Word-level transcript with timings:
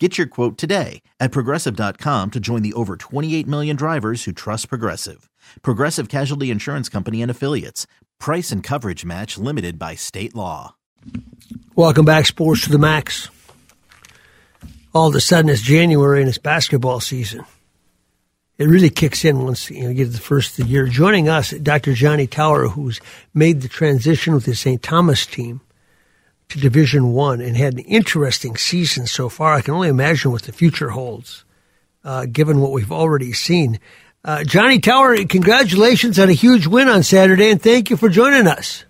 Get 0.00 0.16
your 0.16 0.28
quote 0.28 0.56
today 0.56 1.02
at 1.18 1.32
progressive.com 1.32 2.30
to 2.30 2.38
join 2.38 2.62
the 2.62 2.72
over 2.74 2.96
28 2.96 3.48
million 3.48 3.74
drivers 3.74 4.22
who 4.24 4.32
trust 4.32 4.68
Progressive. 4.68 5.28
Progressive 5.62 6.08
Casualty 6.08 6.52
Insurance 6.52 6.88
Company 6.88 7.20
and 7.20 7.30
Affiliates. 7.30 7.88
Price 8.20 8.52
and 8.52 8.62
coverage 8.62 9.04
match 9.04 9.38
limited 9.38 9.76
by 9.76 9.96
state 9.96 10.36
law. 10.36 10.76
Welcome 11.74 12.04
back, 12.04 12.26
Sports 12.26 12.64
to 12.64 12.70
the 12.70 12.78
Max. 12.78 13.28
All 14.94 15.08
of 15.08 15.16
a 15.16 15.20
sudden, 15.20 15.50
it's 15.50 15.62
January 15.62 16.20
and 16.20 16.28
it's 16.28 16.38
basketball 16.38 17.00
season. 17.00 17.44
It 18.56 18.68
really 18.68 18.90
kicks 18.90 19.24
in 19.24 19.42
once 19.42 19.68
you, 19.68 19.82
know, 19.82 19.88
you 19.88 19.94
get 19.94 20.04
to 20.04 20.10
the 20.10 20.18
first 20.18 20.58
of 20.58 20.64
the 20.64 20.70
year. 20.70 20.86
Joining 20.86 21.28
us, 21.28 21.50
Dr. 21.50 21.94
Johnny 21.94 22.28
Tauer, 22.28 22.70
who's 22.70 23.00
made 23.34 23.62
the 23.62 23.68
transition 23.68 24.34
with 24.34 24.44
the 24.44 24.54
St. 24.54 24.80
Thomas 24.80 25.26
team 25.26 25.60
to 26.48 26.58
Division 26.58 27.12
One 27.12 27.40
and 27.40 27.56
had 27.56 27.74
an 27.74 27.80
interesting 27.80 28.56
season 28.56 29.06
so 29.06 29.28
far. 29.28 29.54
I 29.54 29.60
can 29.60 29.74
only 29.74 29.88
imagine 29.88 30.32
what 30.32 30.42
the 30.42 30.52
future 30.52 30.90
holds, 30.90 31.44
uh, 32.04 32.26
given 32.26 32.60
what 32.60 32.72
we've 32.72 32.92
already 32.92 33.32
seen. 33.32 33.78
Uh, 34.24 34.44
Johnny 34.44 34.80
Tauer, 34.80 35.28
congratulations 35.28 36.18
on 36.18 36.28
a 36.28 36.32
huge 36.32 36.66
win 36.66 36.88
on 36.88 37.02
Saturday, 37.02 37.50
and 37.50 37.60
thank 37.60 37.90
you 37.90 37.96
for 37.96 38.08
joining 38.08 38.46
us. 38.46 38.84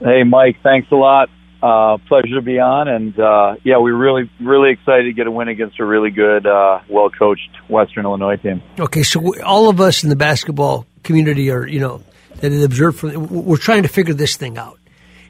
Hey, 0.00 0.22
Mike, 0.22 0.58
thanks 0.62 0.88
a 0.92 0.96
lot. 0.96 1.30
Uh, 1.62 1.96
pleasure 2.06 2.34
to 2.34 2.42
be 2.42 2.60
on, 2.60 2.86
and 2.86 3.18
uh, 3.18 3.56
yeah, 3.64 3.78
we're 3.78 3.96
really, 3.96 4.30
really 4.40 4.70
excited 4.70 5.04
to 5.04 5.12
get 5.12 5.26
a 5.26 5.30
win 5.30 5.48
against 5.48 5.80
a 5.80 5.84
really 5.84 6.10
good, 6.10 6.46
uh, 6.46 6.80
well-coached 6.88 7.48
Western 7.68 8.04
Illinois 8.04 8.36
team. 8.36 8.62
Okay, 8.78 9.02
so 9.02 9.42
all 9.42 9.70
of 9.70 9.80
us 9.80 10.04
in 10.04 10.10
the 10.10 10.16
basketball 10.16 10.86
community 11.02 11.50
are, 11.50 11.66
you 11.66 11.80
know, 11.80 12.02
that 12.36 12.52
observed 12.52 12.98
from, 12.98 13.28
we're 13.28 13.56
trying 13.56 13.82
to 13.82 13.88
figure 13.88 14.14
this 14.14 14.36
thing 14.36 14.58
out, 14.58 14.78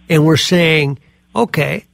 and 0.09 0.27
we're 0.27 0.37
saying, 0.37 0.99
okay, 1.43 1.87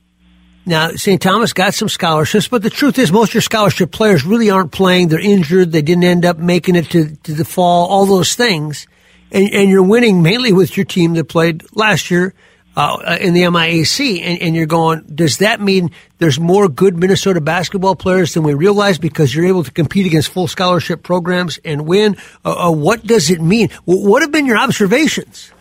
now 0.65 0.91
St. 0.91 1.21
Thomas 1.21 1.53
got 1.53 1.75
some 1.75 1.89
scholarships, 1.89 2.49
but 2.49 2.63
the 2.63 2.71
truth 2.71 2.99
is, 2.99 3.11
most 3.11 3.31
of 3.31 3.35
your 3.35 3.43
scholarship 3.43 3.91
players 3.91 4.25
really 4.25 4.51
aren't 4.51 4.73
playing. 4.73 5.09
They're 5.09 5.19
injured. 5.19 5.73
They 5.73 5.83
didn't 5.83 6.05
end 6.05 6.25
up 6.25 6.39
making 6.39 6.77
it 6.77 6.91
to, 6.91 7.17
to 7.17 7.33
the 7.35 7.45
fall. 7.45 7.89
All 7.89 8.07
those 8.07 8.35
things, 8.35 8.87
and, 9.31 9.53
and 9.53 9.71
you're 9.71 9.83
winning 9.83 10.23
mainly 10.23 10.53
with 10.53 10.77
your 10.77 10.87
team 10.87 11.15
that 11.15 11.29
played 11.29 11.65
last 11.75 12.11
year 12.11 12.35
uh, 12.77 13.19
in 13.21 13.35
the 13.35 13.43
MIAC, 13.43 14.23
and, 14.23 14.41
and, 14.41 14.57
you're 14.57 14.67
going, 14.67 15.03
does 15.15 15.39
that 15.39 15.61
mean 15.61 15.91
there's 16.19 16.41
more 16.41 16.69
good 16.69 16.97
Minnesota 16.97 17.41
basketball 17.41 17.95
players 17.95 18.33
than 18.33 18.45
we 18.45 18.55
realize 18.55 18.99
because 18.99 19.35
you're 19.35 19.45
able 19.45 19.63
to 19.63 19.71
compete 19.71 20.07
against 20.07 20.31
full 20.31 20.49
scholarship 20.49 21.03
programs 21.03 21.59
and 21.65 21.87
win? 21.87 22.17
Uh, 22.45 22.69
uh, 22.69 22.71
what 22.71 23.07
does 23.07 23.31
it 23.31 23.43
mean? 23.43 23.69
What 23.85 24.23
have 24.23 24.33
been 24.33 24.47
your 24.47 24.57
observations? 24.57 25.53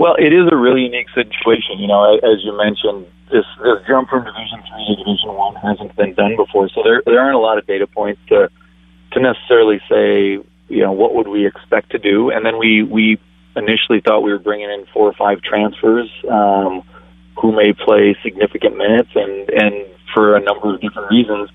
Well, 0.00 0.16
it 0.16 0.32
is 0.32 0.48
a 0.50 0.56
really 0.56 0.88
unique 0.88 1.12
situation. 1.12 1.76
You 1.76 1.86
know, 1.86 2.16
as 2.16 2.40
you 2.40 2.56
mentioned, 2.56 3.04
this 3.28 3.44
this 3.60 3.84
jump 3.86 4.08
from 4.08 4.24
Division 4.24 4.64
Three 4.64 4.96
to 4.96 4.96
Division 4.96 5.36
One 5.36 5.54
hasn't 5.56 5.94
been 5.94 6.14
done 6.14 6.36
before, 6.40 6.70
so 6.70 6.80
there 6.82 7.02
there 7.04 7.20
aren't 7.20 7.36
a 7.36 7.38
lot 7.38 7.58
of 7.58 7.66
data 7.66 7.86
points 7.86 8.18
to 8.30 8.48
to 9.12 9.20
necessarily 9.20 9.78
say, 9.90 10.40
you 10.72 10.80
know, 10.80 10.92
what 10.92 11.14
would 11.14 11.28
we 11.28 11.46
expect 11.46 11.92
to 11.92 11.98
do, 11.98 12.30
and 12.30 12.46
then 12.46 12.58
we 12.58 12.82
we 12.82 13.20
initially 13.54 14.00
thought 14.00 14.22
we 14.22 14.32
were 14.32 14.38
bringing 14.38 14.70
in 14.70 14.86
four 14.88 15.06
or 15.06 15.12
five 15.12 15.42
transfers 15.42 16.08
um, 16.32 16.80
who 17.36 17.52
may 17.52 17.74
play 17.74 18.16
significant 18.22 18.78
minutes, 18.78 19.10
and 19.14 19.50
and 19.50 19.84
for 20.14 20.34
a 20.34 20.40
number 20.40 20.72
of 20.72 20.80
different 20.80 21.10
reasons, 21.10 21.50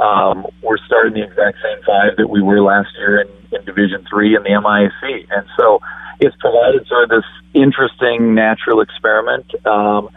um, 0.00 0.46
we're 0.62 0.80
starting 0.86 1.20
the 1.20 1.24
exact 1.28 1.58
same 1.60 1.84
five 1.84 2.16
that 2.16 2.30
we 2.30 2.40
were 2.40 2.62
last 2.62 2.88
year 2.96 3.20
in, 3.20 3.28
in 3.52 3.62
Division 3.66 4.06
Three 4.08 4.34
in 4.34 4.42
the 4.42 4.56
MIAC, 4.56 5.26
and 5.36 5.44
so 5.58 5.80
it's 6.20 6.36
provided 6.36 6.86
sort 6.86 7.04
of 7.04 7.10
this 7.10 7.24
interesting 7.54 8.34
natural 8.34 8.80
experiment. 8.80 9.46
Um, 9.66 10.10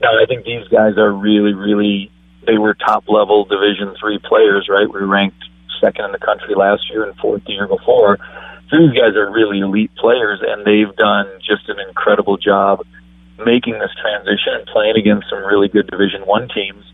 now, 0.00 0.16
I 0.20 0.24
think 0.26 0.44
these 0.44 0.66
guys 0.68 0.96
are 0.96 1.12
really, 1.12 1.52
really 1.52 2.10
they 2.46 2.56
were 2.56 2.74
top 2.74 3.04
level 3.08 3.44
Division 3.44 3.94
Three 4.00 4.18
players, 4.18 4.68
right? 4.68 4.88
We 4.92 5.00
ranked 5.00 5.44
second 5.80 6.04
in 6.06 6.12
the 6.12 6.18
country 6.18 6.54
last 6.54 6.82
year 6.90 7.04
and 7.04 7.16
fourth 7.16 7.44
the 7.46 7.52
year 7.52 7.66
before 7.66 8.18
So 8.70 8.76
these 8.78 8.92
guys 8.92 9.16
are 9.16 9.30
really 9.30 9.60
elite 9.60 9.90
players, 9.96 10.40
and 10.46 10.64
they've 10.64 10.94
done 10.96 11.26
just 11.38 11.68
an 11.68 11.76
incredible 11.88 12.36
job 12.36 12.86
making 13.44 13.78
this 13.78 13.90
transition 14.00 14.52
and 14.54 14.66
playing 14.66 14.96
against 14.96 15.28
some 15.30 15.44
really 15.44 15.68
good 15.68 15.86
Division 15.88 16.22
One 16.22 16.48
teams. 16.48 16.84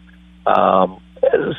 Um, 0.46 1.00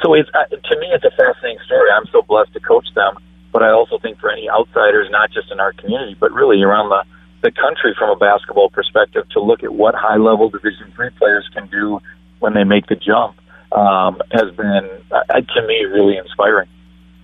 so 0.01 0.13
it's 0.13 0.29
uh, 0.33 0.47
to 0.47 0.79
me, 0.79 0.87
it's 0.91 1.03
a 1.03 1.11
fascinating 1.11 1.59
story. 1.65 1.89
I'm 1.91 2.07
so 2.11 2.21
blessed 2.21 2.53
to 2.53 2.59
coach 2.59 2.87
them, 2.95 3.17
but 3.51 3.63
I 3.63 3.71
also 3.71 3.97
think 3.99 4.19
for 4.19 4.31
any 4.31 4.49
outsiders, 4.49 5.07
not 5.09 5.31
just 5.31 5.51
in 5.51 5.59
our 5.59 5.73
community, 5.73 6.15
but 6.19 6.31
really 6.31 6.61
around 6.61 6.89
the 6.89 7.03
the 7.43 7.51
country 7.51 7.93
from 7.97 8.09
a 8.09 8.15
basketball 8.15 8.69
perspective, 8.69 9.23
to 9.29 9.39
look 9.39 9.63
at 9.63 9.71
what 9.71 9.93
high 9.93 10.17
level 10.17 10.49
Division 10.49 10.91
Three 10.95 11.11
players 11.11 11.47
can 11.53 11.67
do 11.67 11.99
when 12.39 12.53
they 12.53 12.63
make 12.63 12.87
the 12.87 12.95
jump 12.95 13.37
um, 13.71 14.21
has 14.31 14.55
been, 14.55 14.89
uh, 15.11 15.33
to 15.33 15.67
me, 15.67 15.83
really 15.85 16.17
inspiring. 16.17 16.67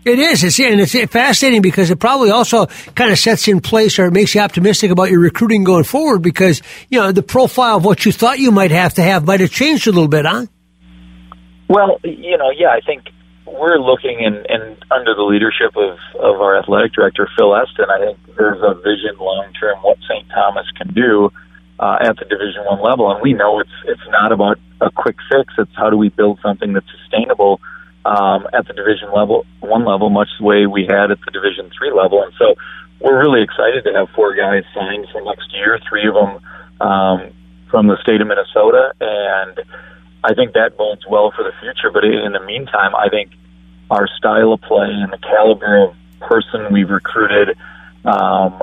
It 0.06 0.20
is. 0.20 0.44
It's, 0.44 0.60
and 0.60 0.82
it's 0.82 0.94
fascinating 1.12 1.62
because 1.62 1.90
it 1.90 1.98
probably 1.98 2.30
also 2.30 2.66
kind 2.96 3.12
of 3.12 3.18
sets 3.18 3.48
in 3.48 3.62
place 3.62 3.98
or 4.00 4.12
makes 4.12 4.36
you 4.36 4.42
optimistic 4.42 4.92
about 4.92 5.10
your 5.10 5.22
recruiting 5.22 5.64
going 5.64 5.86
forward 5.86 6.22
because, 6.22 6.62
you 6.90 7.00
know, 7.00 7.14
the 7.14 7.24
profile 7.24 7.78
of 7.78 7.86
what 7.86 8.06
you 8.06 8.12
thought 8.12 8.38
you 8.38 8.52
might 8.52 8.72
have 8.72 8.96
to 8.96 9.02
have 9.02 9.26
might 9.26 9.40
have 9.40 9.52
changed 9.52 9.88
a 9.88 9.92
little 9.92 10.10
bit, 10.10 10.26
huh? 10.26 10.46
Well, 11.70 12.00
you 12.04 12.38
know, 12.38 12.52
yeah, 12.52 12.68
I 12.68 12.82
think 12.86 13.04
we're 13.54 13.78
looking 13.78 14.20
and, 14.26 14.46
under 14.92 15.16
the 15.16 15.24
leadership 15.24 15.76
of, 15.76 15.98
of 16.20 16.42
our 16.42 16.58
athletic 16.58 16.94
director, 16.94 17.28
Phil 17.38 17.56
Esten, 17.56 17.90
I 17.90 18.00
think 18.00 18.18
there's 18.36 18.62
a 18.62 18.74
vision 18.76 19.18
long 19.20 19.54
term 19.60 19.80
what 19.80 19.98
St. 20.10 20.28
Thomas 20.30 20.66
can 20.78 20.94
do 20.94 21.32
uh, 21.80 21.98
at 22.02 22.18
the 22.18 22.26
Division 22.26 22.66
One 22.66 22.82
level. 22.82 23.12
And 23.12 23.22
we 23.22 23.34
know 23.34 23.60
it's, 23.60 23.78
it's 23.86 24.08
not 24.10 24.32
about 24.32 24.60
a 24.82 24.92
quick 24.92 25.18
fix. 25.32 25.54
It's 25.58 25.76
how 25.76 25.90
do 25.90 25.98
we 25.98 26.10
build 26.10 26.40
something 26.42 26.74
that's 26.74 26.90
sustainable– 27.02 27.62
um, 28.06 28.48
at 28.54 28.68
the 28.68 28.74
Division 28.74 29.12
level, 29.16 29.46
one 29.60 29.86
level, 29.86 30.10
much 30.10 30.30
the 30.40 30.46
way 30.46 30.66
we 30.66 30.86
had 30.86 31.12
at 31.12 31.20
the 31.24 31.32
Division 31.32 31.72
three 31.78 31.92
level. 31.92 32.24
And 32.24 32.34
so 32.38 32.56
we're 33.00 33.20
really 33.20 33.42
excited 33.42 33.84
to 33.86 33.94
have 33.94 34.10
four 34.16 34.36
guys 34.36 34.64
signed 34.74 35.08
for 35.12 35.22
next 35.22 35.54
year. 35.54 35.80
Three 35.88 36.08
of 36.08 36.16
them 36.16 36.40
um, 36.82 37.32
from 37.70 37.88
the 37.88 37.98
state 38.02 38.22
of 38.22 38.28
Minnesota, 38.28 38.94
and 39.00 39.60
I 40.24 40.34
think 40.34 40.54
that 40.54 40.78
bodes 40.78 41.04
well 41.10 41.32
for 41.36 41.44
the 41.44 41.54
future. 41.62 41.92
But 41.92 42.04
in 42.04 42.34
the 42.34 42.44
meantime, 42.46 42.96
I 42.96 43.10
think 43.10 43.32
our 43.94 44.08
style 44.18 44.54
of 44.54 44.62
play 44.62 44.90
and 44.90 45.12
the 45.12 45.20
caliber 45.20 45.90
of 45.90 45.96
person 46.20 46.74
we've 46.74 46.90
recruited, 46.90 47.58
um, 48.06 48.62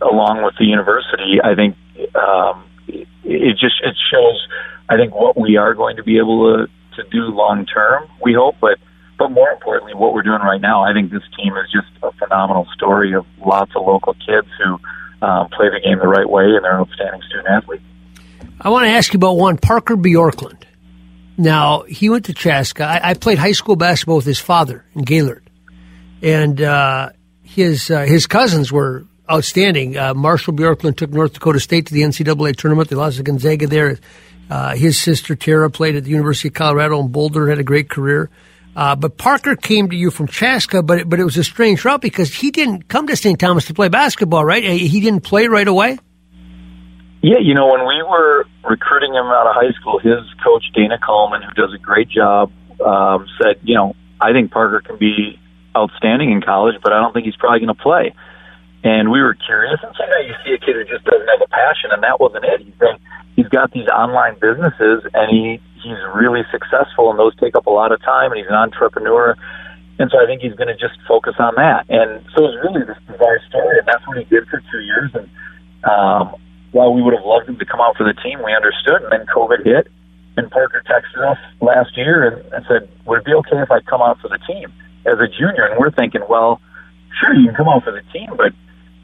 along 0.00 0.42
with 0.44 0.54
the 0.58 0.64
university, 0.64 1.40
I 1.42 1.54
think 1.54 1.76
um, 2.14 2.64
it 2.88 3.52
just 3.58 3.76
it 3.82 3.96
shows. 4.10 4.48
I 4.88 4.96
think 4.96 5.14
what 5.14 5.38
we 5.38 5.56
are 5.56 5.74
going 5.74 5.96
to 5.96 6.02
be 6.02 6.18
able 6.18 6.56
to 6.56 6.66
to 6.96 7.08
do 7.10 7.22
long 7.24 7.66
term. 7.66 8.08
We 8.22 8.32
hope, 8.32 8.56
but 8.60 8.78
but 9.18 9.30
more 9.30 9.50
importantly, 9.50 9.94
what 9.94 10.14
we're 10.14 10.22
doing 10.22 10.40
right 10.40 10.60
now, 10.60 10.82
I 10.82 10.92
think 10.92 11.10
this 11.10 11.22
team 11.36 11.54
is 11.56 11.70
just 11.72 11.88
a 12.02 12.12
phenomenal 12.12 12.66
story 12.74 13.14
of 13.14 13.26
lots 13.44 13.72
of 13.76 13.86
local 13.86 14.14
kids 14.14 14.48
who 14.62 14.78
um, 15.26 15.48
play 15.50 15.68
the 15.70 15.80
game 15.82 15.98
the 15.98 16.08
right 16.08 16.28
way, 16.28 16.44
and 16.44 16.64
they're 16.64 16.80
outstanding 16.80 17.22
student 17.28 17.48
athletes. 17.48 17.82
I 18.60 18.70
want 18.70 18.84
to 18.84 18.90
ask 18.90 19.12
you 19.12 19.18
about 19.18 19.34
one 19.34 19.58
Parker 19.58 19.96
Bjorklund. 19.96 20.65
Now 21.38 21.82
he 21.82 22.08
went 22.08 22.26
to 22.26 22.34
Chaska. 22.34 22.84
I, 22.84 23.10
I 23.10 23.14
played 23.14 23.38
high 23.38 23.52
school 23.52 23.76
basketball 23.76 24.16
with 24.16 24.26
his 24.26 24.38
father 24.38 24.84
in 24.94 25.02
Gaylord, 25.02 25.48
and 26.22 26.60
uh, 26.60 27.10
his 27.42 27.90
uh, 27.90 28.02
his 28.02 28.26
cousins 28.26 28.72
were 28.72 29.04
outstanding. 29.30 29.96
Uh, 29.96 30.14
Marshall 30.14 30.54
Bjorklund 30.54 30.96
took 30.96 31.10
North 31.10 31.34
Dakota 31.34 31.60
State 31.60 31.86
to 31.86 31.94
the 31.94 32.02
NCAA 32.02 32.56
tournament. 32.56 32.88
They 32.88 32.96
lost 32.96 33.16
to 33.16 33.22
Gonzaga 33.22 33.66
there. 33.66 33.98
Uh, 34.48 34.76
his 34.76 35.00
sister 35.00 35.34
Tara 35.34 35.70
played 35.70 35.96
at 35.96 36.04
the 36.04 36.10
University 36.10 36.48
of 36.48 36.54
Colorado 36.54 37.00
in 37.00 37.08
Boulder, 37.08 37.48
had 37.48 37.58
a 37.58 37.64
great 37.64 37.90
career. 37.90 38.30
Uh, 38.76 38.94
but 38.94 39.16
Parker 39.16 39.56
came 39.56 39.88
to 39.90 39.96
you 39.96 40.10
from 40.10 40.28
Chaska, 40.28 40.82
but 40.82 41.00
it, 41.00 41.08
but 41.08 41.18
it 41.18 41.24
was 41.24 41.36
a 41.38 41.44
strange 41.44 41.84
route 41.84 42.02
because 42.02 42.32
he 42.32 42.50
didn't 42.50 42.88
come 42.88 43.06
to 43.06 43.16
St. 43.16 43.40
Thomas 43.40 43.64
to 43.66 43.74
play 43.74 43.88
basketball, 43.88 44.44
right? 44.44 44.62
He 44.62 45.00
didn't 45.00 45.22
play 45.22 45.48
right 45.48 45.66
away. 45.66 45.98
Yeah, 47.26 47.42
you 47.42 47.54
know, 47.58 47.66
when 47.66 47.82
we 47.82 47.98
were 48.06 48.46
recruiting 48.62 49.10
him 49.10 49.26
out 49.34 49.50
of 49.50 49.58
high 49.58 49.74
school, 49.74 49.98
his 49.98 50.22
coach 50.46 50.62
Dana 50.78 50.94
Coleman, 50.94 51.42
who 51.42 51.50
does 51.58 51.74
a 51.74 51.78
great 51.78 52.08
job, 52.08 52.52
um, 52.78 53.26
said, 53.42 53.58
you 53.66 53.74
know, 53.74 53.96
I 54.20 54.30
think 54.30 54.52
Parker 54.52 54.78
can 54.78 54.96
be 54.96 55.34
outstanding 55.74 56.30
in 56.30 56.40
college, 56.40 56.76
but 56.84 56.92
I 56.92 57.02
don't 57.02 57.12
think 57.12 57.26
he's 57.26 57.34
probably 57.34 57.66
going 57.66 57.74
to 57.74 57.82
play. 57.82 58.14
And 58.84 59.10
we 59.10 59.18
were 59.18 59.34
curious, 59.34 59.82
and 59.82 59.90
sometimes 59.98 60.22
you 60.30 60.38
see 60.46 60.54
a 60.54 60.58
kid 60.62 60.78
who 60.78 60.84
just 60.86 61.02
doesn't 61.02 61.26
have 61.26 61.42
a 61.42 61.50
passion, 61.50 61.90
and 61.90 62.00
that 62.06 62.20
wasn't 62.22 62.44
it. 62.44 62.62
He's 62.62 62.78
been, 62.78 62.94
he's 63.34 63.50
got 63.50 63.74
these 63.74 63.90
online 63.90 64.38
businesses, 64.38 65.02
and 65.10 65.26
he 65.26 65.58
he's 65.82 65.98
really 66.14 66.46
successful, 66.54 67.10
and 67.10 67.18
those 67.18 67.34
take 67.42 67.56
up 67.58 67.66
a 67.66 67.74
lot 67.74 67.90
of 67.90 67.98
time, 68.06 68.30
and 68.30 68.38
he's 68.38 68.46
an 68.46 68.54
entrepreneur. 68.54 69.34
And 69.98 70.06
so 70.14 70.22
I 70.22 70.30
think 70.30 70.42
he's 70.46 70.54
going 70.54 70.70
to 70.70 70.78
just 70.78 70.94
focus 71.10 71.34
on 71.42 71.58
that. 71.58 71.90
And 71.90 72.22
so 72.38 72.46
it 72.46 72.54
was 72.54 72.58
really 72.62 72.86
this 72.86 73.02
bizarre 73.10 73.42
story, 73.50 73.82
and 73.82 73.86
that's 73.90 74.06
what 74.06 74.14
he 74.14 74.24
did 74.30 74.46
for 74.46 74.62
two 74.70 74.78
years. 74.78 75.10
And 75.18 75.26
um, 75.82 76.38
while 76.76 76.92
we 76.92 77.00
would 77.00 77.16
have 77.16 77.24
loved 77.24 77.48
him 77.48 77.56
to 77.56 77.64
come 77.64 77.80
out 77.80 77.96
for 77.96 78.04
the 78.04 78.12
team, 78.20 78.44
we 78.44 78.52
understood. 78.52 79.00
And 79.00 79.08
then 79.08 79.24
COVID 79.32 79.64
hit, 79.64 79.88
and 80.36 80.50
Parker 80.52 80.84
texted 80.84 81.24
us 81.24 81.40
last 81.64 81.96
year 81.96 82.28
and, 82.28 82.52
and 82.52 82.60
said, 82.68 82.84
"Would 83.08 83.20
it 83.20 83.24
be 83.24 83.32
okay 83.32 83.64
if 83.64 83.72
I 83.72 83.80
come 83.80 84.04
out 84.04 84.20
for 84.20 84.28
the 84.28 84.36
team 84.44 84.68
as 85.08 85.16
a 85.16 85.24
junior?" 85.24 85.64
And 85.64 85.80
we're 85.80 85.90
thinking, 85.90 86.20
well, 86.28 86.60
sure, 87.16 87.32
you 87.32 87.48
can 87.48 87.56
come 87.56 87.72
out 87.72 87.82
for 87.82 87.96
the 87.96 88.04
team, 88.12 88.28
but 88.36 88.52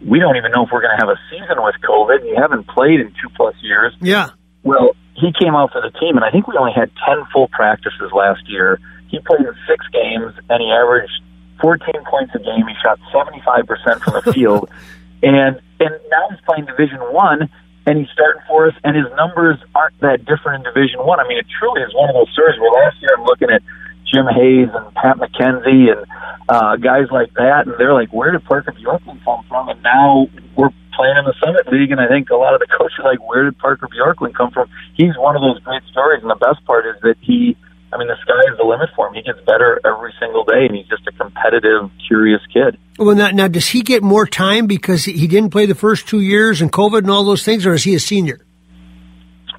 we 0.05 0.21
don't 0.21 0.37
even 0.37 0.53
know 0.53 0.69
if 0.69 0.71
we're 0.71 0.85
going 0.85 0.93
to 0.93 1.01
have 1.01 1.09
a 1.09 1.17
season 1.33 1.65
with 1.65 1.81
COVID. 1.81 2.21
And 2.21 2.29
you 2.29 2.37
haven't 2.37 2.69
played 2.69 3.01
in 3.01 3.09
two 3.17 3.33
plus 3.33 3.57
years. 3.65 3.97
Yeah. 4.05 4.37
Well, 4.63 4.93
he 5.17 5.33
came 5.33 5.57
out 5.57 5.73
for 5.73 5.81
the 5.81 5.97
team, 5.97 6.21
and 6.21 6.25
I 6.29 6.31
think 6.31 6.47
we 6.47 6.61
only 6.61 6.77
had 6.77 6.93
ten 7.09 7.25
full 7.33 7.49
practices 7.49 8.13
last 8.13 8.45
year. 8.53 8.79
He 9.09 9.17
played 9.25 9.49
in 9.49 9.57
six 9.65 9.81
games, 9.89 10.37
and 10.53 10.61
he 10.61 10.69
averaged 10.69 11.25
14 11.65 12.05
points 12.05 12.37
a 12.37 12.39
game. 12.39 12.69
He 12.69 12.77
shot 12.85 13.01
75 13.17 13.65
percent 13.65 14.05
from 14.05 14.21
the 14.21 14.33
field, 14.37 14.69
and 15.25 15.57
and 15.81 15.93
now 16.13 16.29
he's 16.29 16.41
playing 16.45 16.69
Division 16.69 17.01
One 17.17 17.49
and 17.87 17.99
he's 17.99 18.11
starting 18.13 18.43
for 18.47 18.69
us, 18.69 18.75
and 18.85 18.97
his 18.97 19.07
numbers 19.17 19.59
aren't 19.75 19.99
that 20.01 20.25
different 20.25 20.65
in 20.65 20.73
Division 20.73 21.01
One. 21.01 21.19
I. 21.19 21.23
I 21.23 21.29
mean, 21.29 21.39
it 21.39 21.47
truly 21.59 21.83
is 21.83 21.95
one 21.95 22.11
of 22.11 22.15
those 22.15 22.31
stories 22.33 22.59
where 22.59 22.71
last 22.83 23.01
year 23.01 23.15
I'm 23.17 23.25
looking 23.25 23.51
at 23.51 23.63
Jim 24.11 24.27
Hayes 24.27 24.69
and 24.75 24.95
Pat 24.95 25.17
McKenzie 25.17 25.95
and 25.95 26.05
uh, 26.49 26.77
guys 26.77 27.07
like 27.11 27.33
that, 27.35 27.67
and 27.67 27.75
they're 27.79 27.95
like, 27.95 28.13
"Where 28.13 28.33
did 28.33 28.45
Parker 28.45 28.73
Bjorklund 28.73 29.25
come 29.25 29.45
from?" 29.49 29.69
And 29.69 29.83
now 29.83 30.29
we're 30.57 30.75
playing 30.95 31.17
in 31.17 31.25
the 31.25 31.35
Summit 31.43 31.71
League, 31.73 31.91
and 31.91 32.01
I 32.01 32.09
think 32.09 32.29
a 32.31 32.37
lot 32.37 32.55
of 32.55 32.61
the 32.61 32.67
coaches 32.67 32.99
are 32.99 33.11
like, 33.11 33.23
"Where 33.27 33.45
did 33.45 33.59
Parker 33.59 33.89
Bjorklund 33.89 34.35
come 34.35 34.51
from?" 34.51 34.69
He's 34.95 35.17
one 35.17 35.37
of 35.37 35.43
those 35.43 35.59
great 35.61 35.83
stories, 35.91 36.21
and 36.23 36.31
the 36.31 36.37
best 36.37 36.65
part 36.67 36.85
is 36.87 37.01
that 37.03 37.17
he 37.21 37.57
I 37.93 37.99
mean, 37.99 38.09
the 38.09 38.17
sky 38.23 38.41
is 38.51 38.57
the 38.57 38.65
limit 38.65 38.89
for 38.97 39.09
him. 39.09 39.15
He 39.15 39.23
gets 39.23 39.39
better 39.45 39.79
every 39.85 40.15
single 40.19 40.45
day, 40.45 40.65
and 40.65 40.75
he's 40.75 40.89
just 40.89 41.07
a 41.07 41.13
competitive, 41.13 41.91
curious 42.09 42.41
kid. 42.53 42.79
Well, 42.99 43.15
now, 43.15 43.31
now 43.31 43.49
does 43.49 43.69
he 43.69 43.83
get 43.83 44.03
more 44.03 44.27
time 44.27 44.67
because 44.67 45.05
he 45.05 45.27
didn't 45.27 45.51
play 45.51 45.67
the 45.67 45.75
first 45.75 46.09
two 46.09 46.21
years 46.21 46.63
and 46.63 46.73
COVID 46.73 47.05
and 47.05 47.11
all 47.11 47.25
those 47.25 47.45
things, 47.45 47.67
or 47.67 47.75
is 47.75 47.85
he 47.85 47.95
a 47.95 48.01
senior? 48.01 48.41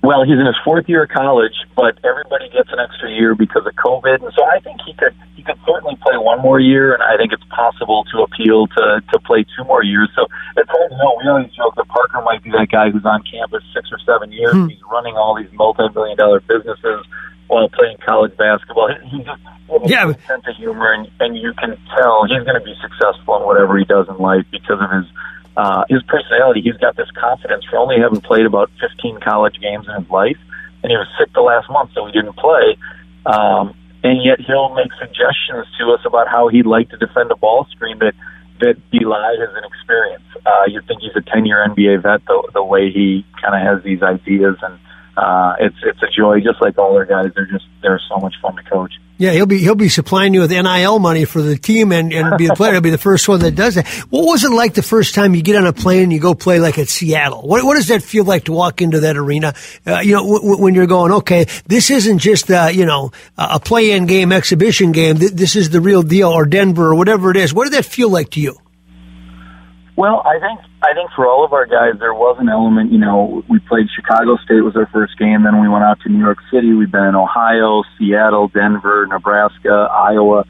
Well, 0.03 0.25
he's 0.25 0.35
in 0.35 0.45
his 0.45 0.59
fourth 0.65 0.89
year 0.89 1.03
of 1.03 1.15
college, 1.15 1.56
but 1.77 1.95
everybody 2.03 2.50
gets 2.51 2.68
an 2.74 2.80
extra 2.81 3.07
year 3.07 3.35
because 3.35 3.63
of 3.65 3.71
COVID, 3.80 4.19
and 4.19 4.33
so 4.36 4.44
I 4.44 4.59
think 4.59 4.81
he 4.86 4.94
could 5.00 5.15
he 5.38 5.44
could 5.44 5.56
certainly 5.65 5.95
play 6.03 6.19
one 6.19 6.41
more 6.41 6.59
year, 6.59 6.94
and 6.94 7.01
I 7.01 7.15
think 7.15 7.31
it's 7.31 7.47
possible 7.47 8.03
to 8.12 8.27
appeal 8.27 8.68
to 8.68 9.00
to 9.00 9.19
play 9.24 9.45
two 9.56 9.63
more 9.63 9.81
years. 9.81 10.12
So 10.12 10.27
it's 10.57 10.68
hard 10.68 10.91
to 10.91 10.97
know. 10.97 11.15
We 11.24 11.29
always 11.29 11.56
joke 11.56 11.75
that 11.79 11.88
Parker 11.88 12.19
might 12.19 12.44
be 12.44 12.51
that 12.51 12.68
guy 12.68 12.91
who's 12.91 13.06
on 13.06 13.24
campus 13.24 13.63
six 13.71 13.88
or 13.95 14.00
seven 14.03 14.33
years. 14.33 14.51
Hmm. 14.51 14.68
He's 14.68 14.83
running 14.91 15.15
all 15.15 15.39
these 15.39 15.51
multi-million 15.56 16.18
dollar 16.18 16.41
businesses 16.41 17.07
while 17.47 17.69
playing 17.69 17.97
college 18.05 18.35
basketball. 18.37 18.89
He 19.09 19.23
just 19.23 19.41
yeah. 19.85 20.05
sense 20.27 20.43
of 20.47 20.55
humor, 20.55 20.91
and, 20.91 21.09
and 21.19 21.37
you 21.37 21.53
can 21.53 21.77
tell 21.95 22.25
he's 22.25 22.43
going 22.43 22.59
to 22.59 22.65
be 22.65 22.75
successful 22.81 23.37
in 23.37 23.43
whatever 23.43 23.77
he 23.77 23.85
does 23.85 24.07
in 24.09 24.17
life 24.17 24.45
because 24.51 24.79
of 24.81 24.89
his 24.91 25.05
uh, 25.55 25.83
his 25.89 26.01
personality. 26.03 26.61
He's 26.61 26.77
got 26.77 26.95
this 26.95 27.09
confidence 27.19 27.65
for 27.69 27.77
only 27.77 27.97
having 27.99 28.21
played 28.21 28.45
about 28.45 28.71
15 28.81 29.19
college 29.21 29.59
games 29.61 29.85
in 29.87 30.01
his 30.01 30.09
life, 30.09 30.37
and 30.81 30.91
he 30.91 30.97
was 30.97 31.07
sick 31.19 31.31
the 31.33 31.41
last 31.41 31.69
month, 31.69 31.91
so 31.93 32.05
he 32.05 32.11
didn't 32.11 32.35
play. 32.35 32.77
Um, 33.25 33.75
and 34.03 34.23
yet 34.23 34.39
he'll 34.41 34.73
make 34.73 34.91
suggestions 34.99 35.65
to 35.79 35.91
us 35.93 36.01
about 36.05 36.27
how 36.27 36.49
he'd 36.49 36.65
like 36.65 36.89
to 36.89 36.97
defend 36.97 37.31
a 37.31 37.35
ball 37.35 37.65
screen 37.71 37.99
that 37.99 38.13
that 38.59 38.75
belie 38.91 39.35
his 39.39 39.49
inexperience. 39.57 40.23
Uh, 40.45 40.65
you 40.67 40.81
think 40.87 41.01
he's 41.01 41.15
a 41.15 41.21
10-year 41.21 41.67
NBA 41.69 42.03
vet 42.03 42.23
the, 42.25 42.51
the 42.53 42.63
way 42.63 42.91
he 42.91 43.25
kind 43.41 43.55
of 43.55 43.61
has 43.61 43.83
these 43.83 44.01
ideas 44.01 44.55
and 44.61 44.79
uh, 45.15 45.54
it's 45.60 45.75
it's 45.83 46.01
a 46.01 46.07
joy. 46.15 46.39
Just 46.39 46.62
like 46.62 46.77
all 46.77 46.95
our 46.95 47.06
guys, 47.06 47.31
they're 47.36 47.45
just 47.45 47.65
they're 47.81 48.01
so 48.10 48.18
much 48.18 48.33
fun 48.42 48.56
to 48.56 48.63
coach. 48.63 48.94
Yeah, 49.18 49.31
he'll 49.31 49.45
be 49.45 49.60
he'll 49.60 49.75
be 49.75 49.89
supplying 49.89 50.33
you 50.33 50.42
with 50.42 50.50
NIL 50.50 50.98
money 50.98 51.25
for 51.25 51.42
the 51.42 51.56
team 51.56 51.92
and, 51.92 52.12
and 52.12 52.36
be 52.38 52.48
the 52.48 52.56
player. 52.56 52.71
He'll 52.74 52.81
be 52.81 52.89
the 52.89 52.98
first 52.98 53.30
one 53.30 53.39
that 53.42 53.56
does 53.56 53.75
that. 53.75 53.88
What 54.10 54.25
was 54.25 54.44
it 54.44 54.51
like 54.51 54.74
the 54.74 54.81
first 54.81 55.13
time 55.13 55.36
you 55.36 55.44
get 55.44 55.56
on 55.56 55.68
a 55.68 55.74
plane 55.74 56.04
and 56.04 56.13
you 56.13 56.19
go 56.19 56.33
play 56.33 56.60
like 56.60 56.80
at 56.80 56.88
Seattle? 56.88 57.44
What 57.44 57.63
what 57.63 57.75
does 57.75 57.89
that 57.89 58.01
feel 58.01 58.25
like 58.25 58.45
to 58.45 58.51
walk 58.54 58.81
into 58.81 59.01
that 59.01 59.15
arena? 59.15 59.54
Uh, 59.86 60.00
you 60.00 60.13
know, 60.13 60.24
w- 60.24 60.62
when 60.62 60.74
you're 60.74 60.88
going, 60.88 61.12
okay, 61.12 61.45
this 61.68 61.92
isn't 61.92 62.18
just 62.18 62.50
uh, 62.50 62.69
you 62.74 62.86
know 62.86 63.12
a 63.38 63.60
play-in 63.60 64.07
game, 64.07 64.31
exhibition 64.31 64.92
game. 64.92 65.18
This 65.18 65.56
is 65.56 65.69
the 65.69 65.80
real 65.80 66.01
deal, 66.01 66.30
or 66.30 66.45
Denver, 66.45 66.88
or 66.88 66.95
whatever 66.95 67.30
it 67.30 67.38
is. 67.38 67.54
What 67.54 67.65
did 67.65 67.74
that 67.74 67.86
feel 67.86 68.10
like 68.10 68.31
to 68.31 68.39
you? 68.42 68.57
Well, 69.95 70.23
I 70.25 70.39
think 70.39 70.59
I 70.81 70.93
think 70.93 71.11
for 71.15 71.27
all 71.27 71.45
of 71.45 71.53
our 71.53 71.65
guys, 71.65 71.99
there 71.99 72.13
was 72.13 72.37
an 72.39 72.49
element. 72.49 72.91
You 72.91 72.97
know, 72.97 73.43
we 73.47 73.59
played 73.59 73.85
Chicago 73.93 74.37
State 74.43 74.61
was 74.61 74.75
our 74.75 74.89
first 74.91 75.17
game. 75.19 75.43
Then 75.43 75.61
we 75.61 75.69
went 75.69 75.83
out 75.83 76.01
to 76.01 76.09
New 76.09 76.19
York 76.19 76.39
City. 76.51 76.73
We've 76.73 76.91
been 76.91 77.05
in 77.05 77.15
Ohio, 77.15 77.83
Seattle, 77.97 78.47
Denver, 78.47 79.05
Nebraska, 79.05 79.87
Iowa. 79.93 80.45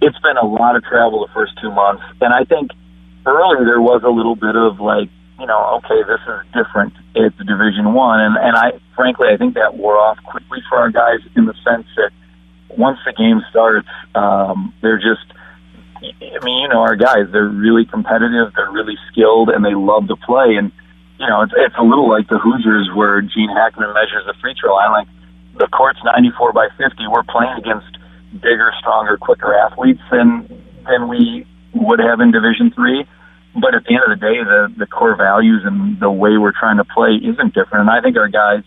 It's 0.00 0.18
been 0.20 0.36
a 0.36 0.46
lot 0.46 0.76
of 0.76 0.84
travel 0.84 1.26
the 1.26 1.32
first 1.34 1.58
two 1.60 1.72
months, 1.72 2.04
and 2.20 2.32
I 2.32 2.44
think 2.44 2.70
earlier 3.26 3.64
there 3.66 3.82
was 3.82 4.02
a 4.06 4.10
little 4.10 4.36
bit 4.36 4.54
of 4.54 4.78
like, 4.78 5.10
you 5.40 5.46
know, 5.46 5.82
okay, 5.82 6.06
this 6.06 6.22
is 6.22 6.38
different. 6.54 6.94
It's 7.18 7.36
Division 7.36 7.94
One, 7.94 8.20
and 8.20 8.36
and 8.38 8.54
I 8.54 8.78
frankly 8.94 9.26
I 9.26 9.36
think 9.36 9.54
that 9.54 9.74
wore 9.74 9.98
off 9.98 10.22
quickly 10.22 10.62
for 10.70 10.78
our 10.78 10.90
guys 10.90 11.18
in 11.34 11.46
the 11.46 11.54
sense 11.66 11.86
that 11.96 12.14
once 12.70 12.98
the 13.04 13.12
game 13.12 13.42
starts, 13.50 13.88
um, 14.14 14.72
they're 14.82 15.02
just 15.02 15.26
I 16.02 16.44
mean, 16.44 16.62
you 16.62 16.68
know, 16.68 16.80
our 16.80 16.96
guys, 16.96 17.26
they're 17.32 17.48
really 17.48 17.84
competitive, 17.84 18.54
they're 18.54 18.70
really 18.70 18.96
skilled, 19.10 19.50
and 19.50 19.64
they 19.64 19.74
love 19.74 20.08
to 20.08 20.16
play. 20.16 20.56
And, 20.56 20.72
you 21.18 21.26
know, 21.26 21.42
it's, 21.42 21.52
it's 21.56 21.74
a 21.78 21.82
little 21.82 22.08
like 22.08 22.28
the 22.28 22.38
Hoosiers 22.38 22.90
where 22.94 23.20
Gene 23.22 23.50
Hackman 23.50 23.92
measures 23.92 24.24
the 24.26 24.34
free 24.40 24.54
throw 24.58 24.74
line. 24.74 24.92
Like, 24.92 25.08
the 25.58 25.66
court's 25.68 25.98
94 26.04 26.52
by 26.52 26.68
50. 26.78 27.06
We're 27.10 27.24
playing 27.24 27.58
against 27.58 27.98
bigger, 28.32 28.70
stronger, 28.78 29.16
quicker 29.16 29.54
athletes 29.54 30.00
than, 30.10 30.46
than 30.86 31.08
we 31.08 31.46
would 31.74 31.98
have 31.98 32.20
in 32.20 32.30
Division 32.30 32.70
three. 32.70 33.04
But 33.58 33.74
at 33.74 33.84
the 33.84 33.94
end 33.94 34.04
of 34.06 34.14
the 34.14 34.22
day, 34.22 34.38
the, 34.44 34.72
the 34.78 34.86
core 34.86 35.16
values 35.16 35.62
and 35.64 35.98
the 35.98 36.10
way 36.10 36.38
we're 36.38 36.54
trying 36.54 36.76
to 36.76 36.84
play 36.84 37.18
isn't 37.18 37.54
different. 37.54 37.88
And 37.88 37.90
I 37.90 38.00
think 38.00 38.16
our 38.16 38.28
guys, 38.28 38.62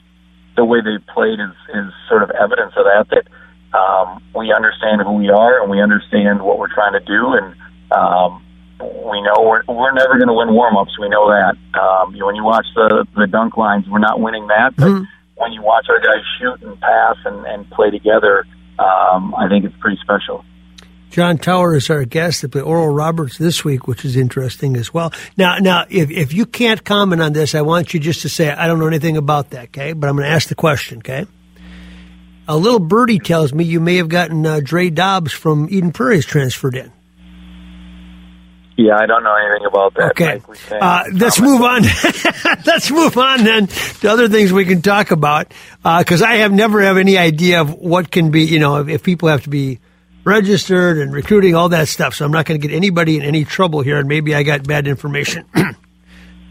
the 0.58 0.66
way 0.66 0.82
they 0.82 1.00
played 1.14 1.40
is, 1.40 1.56
is 1.72 1.94
sort 2.10 2.24
of 2.24 2.32
evidence 2.32 2.74
of 2.76 2.84
that, 2.84 3.08
that 3.12 3.28
um, 3.74 4.22
we 4.36 4.54
understand 4.54 5.02
who 5.02 5.14
we 5.14 5.30
are 5.30 5.62
and 5.62 5.70
we 5.70 5.82
understand 5.82 6.42
what 6.42 6.60
we're 6.60 6.74
trying 6.74 6.94
to 6.94 7.00
do, 7.00 7.34
and 7.34 7.56
um, 7.92 8.44
we 8.80 9.22
know 9.22 9.42
we're, 9.42 9.64
we're 9.68 9.94
never 9.94 10.18
going 10.18 10.28
to 10.28 10.34
win 10.34 10.54
warm-ups. 10.54 10.98
We 11.00 11.10
know 11.10 11.30
that. 11.30 11.56
Um, 11.80 12.14
you 12.14 12.20
know, 12.20 12.28
when 12.28 12.36
you 12.36 12.44
watch 12.44 12.66
the 12.76 13.06
the 13.16 13.28
dunk 13.28 13.58
lines, 13.58 13.86
we're 13.88 14.00
not 14.00 14.20
winning 14.20 14.48
that. 14.48 14.76
But 14.76 14.88
mm-hmm. 14.88 15.04
when 15.36 15.54
you 15.54 15.62
watch 15.62 15.88
our 15.90 16.00
guys 16.00 16.24
shoot 16.40 16.62
and 16.68 16.80
pass 16.80 17.18
and, 17.26 17.46
and 17.46 17.70
play 17.72 17.92
together, 17.92 18.46
um, 18.80 19.36
I 19.36 19.48
think 19.48 19.66
it's 19.66 19.76
pretty 19.80 20.00
special. 20.02 20.44
John 21.12 21.38
Tauer 21.38 21.76
is 21.76 21.90
our 21.90 22.06
guest 22.06 22.46
at 22.46 22.54
the 22.54 22.62
Oral 22.62 22.88
Roberts 22.88 23.38
this 23.38 23.66
week, 23.66 23.86
which 23.86 24.06
is 24.06 24.16
interesting 24.16 24.78
as 24.78 24.94
well. 24.94 25.12
Now, 25.36 25.58
now, 25.58 25.86
if, 25.90 26.10
if 26.10 26.34
you 26.34 26.46
can't 26.46 26.82
comment 26.86 27.22
on 27.22 27.34
this, 27.34 27.54
I 27.54 27.64
want 27.64 27.94
you 27.94 28.00
just 28.00 28.22
to 28.22 28.30
say, 28.30 28.50
I 28.50 28.66
don't 28.66 28.80
know 28.80 28.88
anything 28.88 29.18
about 29.18 29.50
that, 29.50 29.66
okay? 29.66 29.92
But 29.92 30.08
I'm 30.10 30.16
going 30.16 30.26
to 30.26 30.34
ask 30.34 30.48
the 30.48 30.56
question, 30.56 31.00
okay? 31.00 31.26
A 32.52 32.58
little 32.58 32.80
birdie 32.80 33.20
tells 33.20 33.54
me 33.54 33.64
you 33.64 33.80
may 33.80 33.96
have 33.96 34.10
gotten 34.10 34.46
uh, 34.46 34.60
Dre 34.62 34.90
Dobbs 34.90 35.32
from 35.32 35.70
Eden 35.72 35.94
Prairie's 35.94 36.26
transferred 36.26 36.76
in. 36.76 36.92
Yeah, 38.76 38.98
I 39.00 39.06
don't 39.06 39.24
know 39.24 39.34
anything 39.34 39.68
about 39.68 39.94
that. 39.94 40.12
Okay, 40.12 40.42
uh, 40.82 41.06
let's 41.14 41.40
move 41.40 41.62
on. 41.62 41.84
let's 42.66 42.92
move 42.92 43.18
on 43.18 43.46
then 43.46 43.68
to 43.68 44.12
other 44.12 44.28
things 44.28 44.52
we 44.52 44.66
can 44.66 44.82
talk 44.82 45.12
about 45.12 45.54
because 45.82 46.22
uh, 46.22 46.26
I 46.26 46.38
have 46.38 46.52
never 46.52 46.82
have 46.82 46.98
any 46.98 47.18
idea 47.18 47.62
of 47.62 47.74
what 47.74 48.12
can 48.12 48.32
be. 48.32 48.44
You 48.44 48.60
know, 48.60 48.82
if, 48.82 48.90
if 48.90 49.04
people 49.04 49.30
have 49.30 49.44
to 49.44 49.50
be 49.50 49.80
registered 50.26 50.98
and 50.98 51.14
recruiting 51.14 51.56
all 51.56 51.70
that 51.70 51.88
stuff. 51.88 52.16
So 52.16 52.26
I'm 52.26 52.32
not 52.32 52.46
going 52.46 52.60
to 52.60 52.68
get 52.68 52.76
anybody 52.76 53.16
in 53.16 53.24
any 53.24 53.46
trouble 53.46 53.80
here, 53.80 53.98
and 53.98 54.10
maybe 54.10 54.36
I 54.36 54.44
got 54.44 54.68
bad 54.68 54.88
information. 54.88 55.46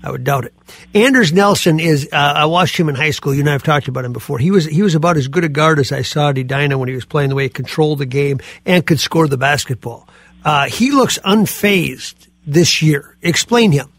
I 0.02 0.10
would 0.10 0.24
doubt 0.24 0.46
it. 0.46 0.54
Anders 0.94 1.32
Nelson 1.32 1.78
is. 1.78 2.08
Uh, 2.10 2.16
I 2.16 2.46
watched 2.46 2.76
him 2.76 2.88
in 2.88 2.94
high 2.94 3.10
school. 3.10 3.34
You 3.34 3.40
and 3.40 3.48
I 3.48 3.52
have 3.52 3.62
talked 3.62 3.88
about 3.88 4.04
him 4.04 4.12
before. 4.12 4.38
He 4.38 4.50
was 4.50 4.64
he 4.64 4.82
was 4.82 4.94
about 4.94 5.16
as 5.16 5.28
good 5.28 5.44
a 5.44 5.48
guard 5.48 5.78
as 5.78 5.92
I 5.92 6.02
saw 6.02 6.30
at 6.30 6.38
Edina 6.38 6.78
when 6.78 6.88
he 6.88 6.94
was 6.94 7.04
playing 7.04 7.28
the 7.28 7.34
way 7.34 7.44
he 7.44 7.48
controlled 7.50 7.98
the 7.98 8.06
game 8.06 8.40
and 8.64 8.86
could 8.86 9.00
score 9.00 9.28
the 9.28 9.36
basketball. 9.36 10.08
Uh, 10.44 10.66
he 10.66 10.90
looks 10.90 11.18
unfazed 11.18 12.14
this 12.46 12.80
year. 12.80 13.16
Explain 13.20 13.72
him. 13.72 13.92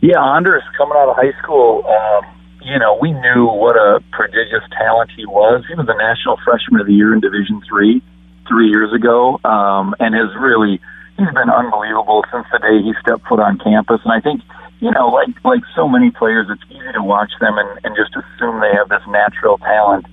Yeah, 0.00 0.22
Anders 0.22 0.62
coming 0.78 0.96
out 0.96 1.10
of 1.10 1.16
high 1.16 1.36
school. 1.42 1.84
Um, 1.84 2.24
you 2.62 2.78
know, 2.78 2.98
we 3.00 3.12
knew 3.12 3.46
what 3.46 3.76
a 3.76 4.00
prodigious 4.12 4.62
talent 4.78 5.10
he 5.16 5.26
was. 5.26 5.64
He 5.68 5.74
was 5.74 5.86
the 5.86 5.94
National 5.94 6.38
Freshman 6.44 6.80
of 6.80 6.86
the 6.86 6.94
Year 6.94 7.12
in 7.12 7.20
Division 7.20 7.60
Three 7.68 8.02
three 8.48 8.68
years 8.68 8.92
ago, 8.92 9.38
um, 9.44 9.94
and 9.98 10.14
has 10.14 10.34
really 10.38 10.80
he's 11.20 11.34
been 11.36 11.52
unbelievable 11.52 12.24
since 12.32 12.46
the 12.50 12.58
day 12.58 12.80
he 12.80 12.96
stepped 13.04 13.28
foot 13.28 13.40
on 13.40 13.60
campus. 13.60 14.00
And 14.04 14.12
I 14.12 14.20
think, 14.20 14.40
you 14.80 14.90
know, 14.90 15.08
like 15.08 15.28
like 15.44 15.60
so 15.76 15.86
many 15.86 16.10
players, 16.10 16.48
it's 16.48 16.64
easy 16.72 16.92
to 16.96 17.02
watch 17.02 17.30
them 17.40 17.58
and, 17.60 17.68
and 17.84 17.92
just 17.94 18.16
assume 18.16 18.60
they 18.60 18.72
have 18.72 18.88
this 18.88 19.04
natural 19.08 19.58
talent. 19.58 20.06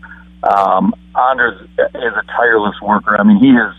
Um, 0.44 0.94
Anders 1.16 1.56
is 1.80 2.14
a 2.14 2.26
tireless 2.36 2.76
worker. 2.84 3.16
I 3.20 3.24
mean, 3.24 3.40
he 3.40 3.56
is 3.56 3.72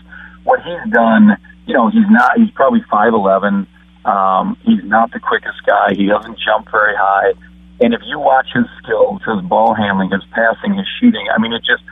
what 0.43 0.59
he's 0.65 0.91
done. 0.91 1.37
You 1.67 1.73
know, 1.75 1.89
he's 1.89 2.09
not. 2.09 2.33
He's 2.35 2.51
probably 2.51 2.81
five 2.89 3.13
eleven. 3.13 3.67
Um, 4.05 4.57
he's 4.65 4.83
not 4.83 5.11
the 5.13 5.19
quickest 5.19 5.61
guy. 5.65 5.93
He 5.93 6.07
doesn't 6.07 6.39
jump 6.39 6.71
very 6.71 6.95
high. 6.97 7.33
And 7.81 7.93
if 7.93 8.01
you 8.05 8.19
watch 8.19 8.47
his 8.53 8.65
skills, 8.81 9.21
his 9.23 9.41
ball 9.45 9.73
handling, 9.75 10.09
his 10.09 10.23
passing, 10.31 10.73
his 10.73 10.87
shooting, 10.99 11.27
I 11.33 11.39
mean, 11.39 11.53
it 11.53 11.63
just 11.63 11.83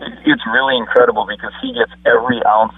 it, 0.00 0.12
it's 0.24 0.42
really 0.46 0.76
incredible 0.76 1.26
because 1.28 1.52
he 1.60 1.74
gets 1.74 1.92
every 2.06 2.40
ounce 2.46 2.74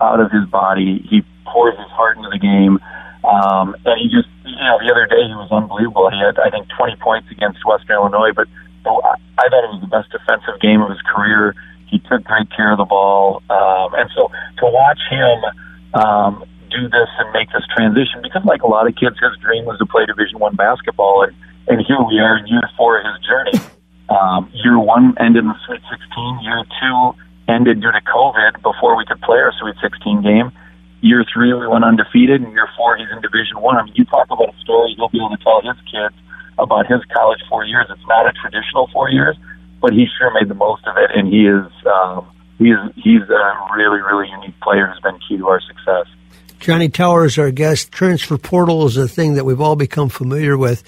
out 0.00 0.20
of 0.20 0.30
his 0.32 0.48
body. 0.48 1.04
He 1.08 1.22
pours 1.46 1.76
his 1.78 1.90
heart 1.90 2.16
into 2.16 2.28
the 2.30 2.38
game. 2.38 2.78
Um, 3.22 3.78
and 3.86 3.96
he 4.02 4.10
just, 4.10 4.28
you 4.42 4.58
know, 4.58 4.82
the 4.82 4.90
other 4.90 5.06
day 5.06 5.22
he 5.22 5.36
was 5.38 5.50
unbelievable. 5.54 6.10
He 6.10 6.18
had, 6.18 6.38
I 6.42 6.50
think, 6.50 6.66
20 6.74 6.96
points 6.98 7.30
against 7.30 7.62
Western 7.64 8.02
Illinois, 8.02 8.34
but 8.34 8.50
I, 8.86 9.14
I 9.38 9.46
thought 9.46 9.62
it 9.62 9.70
was 9.70 9.82
the 9.82 9.92
best 9.92 10.10
defensive 10.10 10.58
game 10.58 10.82
of 10.82 10.90
his 10.90 11.00
career. 11.06 11.54
He 11.86 12.02
took 12.10 12.24
great 12.24 12.50
care 12.50 12.72
of 12.72 12.78
the 12.78 12.88
ball. 12.88 13.42
Um, 13.46 13.94
and 13.94 14.10
so 14.16 14.26
to 14.58 14.64
watch 14.66 14.98
him 15.06 15.38
um, 15.94 16.44
do 16.66 16.88
this 16.90 17.10
and 17.22 17.30
make 17.30 17.52
this 17.54 17.62
transition, 17.70 18.26
because 18.26 18.42
like 18.44 18.62
a 18.62 18.70
lot 18.70 18.88
of 18.88 18.96
kids, 18.96 19.14
his 19.22 19.38
dream 19.38 19.64
was 19.70 19.78
to 19.78 19.86
play 19.86 20.02
Division 20.06 20.40
One 20.42 20.56
basketball. 20.56 21.22
And, 21.22 21.36
and 21.68 21.78
here 21.86 22.02
we 22.02 22.18
are 22.18 22.38
in 22.38 22.46
year 22.50 22.66
four 22.76 22.98
of 22.98 23.06
his 23.06 23.22
journey. 23.22 23.54
Um, 24.10 24.50
year 24.52 24.78
one 24.78 25.14
ended 25.20 25.46
in 25.46 25.48
the 25.48 25.60
Sweet 25.66 25.80
16. 25.86 26.42
Year 26.42 26.64
two 26.82 27.14
ended 27.46 27.80
due 27.80 27.92
to 27.92 28.02
COVID 28.02 28.62
before 28.62 28.96
we 28.96 29.04
could 29.06 29.20
play 29.22 29.38
our 29.38 29.52
Sweet 29.60 29.76
16 29.80 30.22
game. 30.22 30.50
Year 31.22 31.30
three, 31.32 31.54
we 31.54 31.68
went 31.68 31.84
undefeated, 31.84 32.42
and 32.42 32.52
year 32.52 32.68
four, 32.76 32.96
he's 32.96 33.06
in 33.12 33.20
Division 33.22 33.60
One. 33.60 33.76
I. 33.76 33.84
Mean, 33.84 33.94
you 33.94 34.04
talk 34.06 34.26
about 34.28 34.52
a 34.52 34.58
story 34.58 34.94
he'll 34.96 35.08
be 35.08 35.18
able 35.18 35.30
to 35.30 35.42
tell 35.44 35.62
his 35.62 35.78
kids 35.86 36.14
about 36.58 36.86
his 36.86 37.00
college 37.14 37.38
four 37.48 37.64
years. 37.64 37.86
It's 37.90 38.06
not 38.08 38.26
a 38.26 38.32
traditional 38.32 38.88
four 38.92 39.08
years, 39.08 39.36
but 39.80 39.92
he 39.92 40.06
sure 40.18 40.32
made 40.34 40.48
the 40.48 40.54
most 40.54 40.82
of 40.86 40.96
it, 40.96 41.10
and 41.14 41.28
he 41.28 41.46
is 41.46 41.70
um, 41.86 42.26
he's 42.58 42.74
he's 42.96 43.22
a 43.22 43.44
really 43.76 44.00
really 44.02 44.28
unique 44.30 44.58
player 44.60 44.88
who's 44.88 45.00
been 45.00 45.18
key 45.28 45.36
to 45.38 45.46
our 45.46 45.60
success. 45.60 46.10
Johnny 46.58 46.88
Tauer's, 46.88 47.38
our 47.38 47.50
guest. 47.50 47.92
Transfer 47.92 48.38
portal 48.38 48.86
is 48.86 48.96
a 48.96 49.08
thing 49.08 49.34
that 49.34 49.44
we've 49.44 49.60
all 49.60 49.76
become 49.76 50.08
familiar 50.08 50.56
with. 50.56 50.82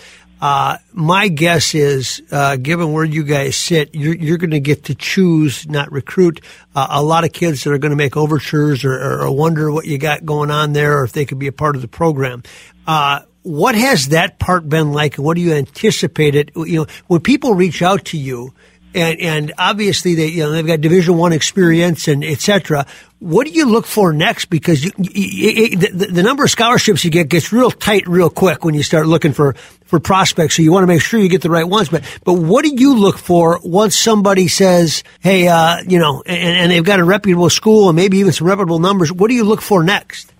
Uh, 0.44 0.76
my 0.92 1.28
guess 1.28 1.74
is, 1.74 2.20
uh, 2.30 2.56
given 2.56 2.92
where 2.92 3.02
you 3.02 3.22
guys 3.22 3.56
sit, 3.56 3.94
you're, 3.94 4.14
you're 4.14 4.36
going 4.36 4.50
to 4.50 4.60
get 4.60 4.84
to 4.84 4.94
choose, 4.94 5.66
not 5.66 5.90
recruit, 5.90 6.42
uh, 6.74 6.86
a 6.90 7.02
lot 7.02 7.24
of 7.24 7.32
kids 7.32 7.64
that 7.64 7.72
are 7.72 7.78
going 7.78 7.92
to 7.92 7.96
make 7.96 8.14
overtures 8.14 8.84
or, 8.84 8.92
or, 8.92 9.22
or, 9.22 9.34
wonder 9.34 9.72
what 9.72 9.86
you 9.86 9.96
got 9.96 10.22
going 10.26 10.50
on 10.50 10.74
there 10.74 10.98
or 10.98 11.04
if 11.04 11.12
they 11.12 11.24
could 11.24 11.38
be 11.38 11.46
a 11.46 11.52
part 11.52 11.76
of 11.76 11.80
the 11.80 11.88
program. 11.88 12.42
Uh, 12.86 13.20
what 13.40 13.74
has 13.74 14.08
that 14.08 14.38
part 14.38 14.68
been 14.68 14.92
like, 14.92 15.14
what 15.14 15.36
do 15.36 15.40
you 15.40 15.54
anticipate 15.54 16.34
it? 16.34 16.50
You 16.54 16.80
know, 16.80 16.86
when 17.06 17.22
people 17.22 17.54
reach 17.54 17.80
out 17.80 18.04
to 18.06 18.18
you, 18.18 18.52
and 18.94 19.20
and 19.20 19.52
obviously 19.58 20.14
they 20.14 20.28
you 20.28 20.44
know 20.44 20.52
they've 20.52 20.66
got 20.66 20.80
Division 20.80 21.16
One 21.16 21.32
experience 21.32 22.08
and 22.08 22.24
etc. 22.24 22.86
What 23.18 23.46
do 23.46 23.52
you 23.52 23.66
look 23.66 23.86
for 23.86 24.12
next? 24.12 24.46
Because 24.46 24.84
you, 24.84 24.90
you, 24.98 25.76
the, 25.76 26.08
the 26.12 26.22
number 26.22 26.44
of 26.44 26.50
scholarships 26.50 27.04
you 27.04 27.10
get 27.10 27.28
gets 27.28 27.52
real 27.52 27.70
tight 27.70 28.06
real 28.06 28.28
quick 28.28 28.64
when 28.64 28.74
you 28.74 28.82
start 28.82 29.06
looking 29.06 29.32
for 29.32 29.54
for 29.86 29.98
prospects. 29.98 30.56
So 30.56 30.62
you 30.62 30.72
want 30.72 30.82
to 30.82 30.86
make 30.86 31.00
sure 31.00 31.18
you 31.18 31.28
get 31.28 31.42
the 31.42 31.50
right 31.50 31.66
ones. 31.66 31.88
But 31.88 32.04
but 32.24 32.34
what 32.34 32.64
do 32.64 32.74
you 32.74 32.94
look 32.96 33.18
for 33.18 33.60
once 33.64 33.96
somebody 33.96 34.48
says, 34.48 35.04
hey, 35.20 35.48
uh, 35.48 35.82
you 35.86 35.98
know, 35.98 36.22
and, 36.26 36.56
and 36.58 36.70
they've 36.70 36.84
got 36.84 37.00
a 37.00 37.04
reputable 37.04 37.50
school 37.50 37.88
and 37.88 37.96
maybe 37.96 38.18
even 38.18 38.32
some 38.32 38.46
reputable 38.46 38.78
numbers? 38.78 39.10
What 39.10 39.28
do 39.28 39.34
you 39.34 39.44
look 39.44 39.62
for 39.62 39.82
next? 39.82 40.32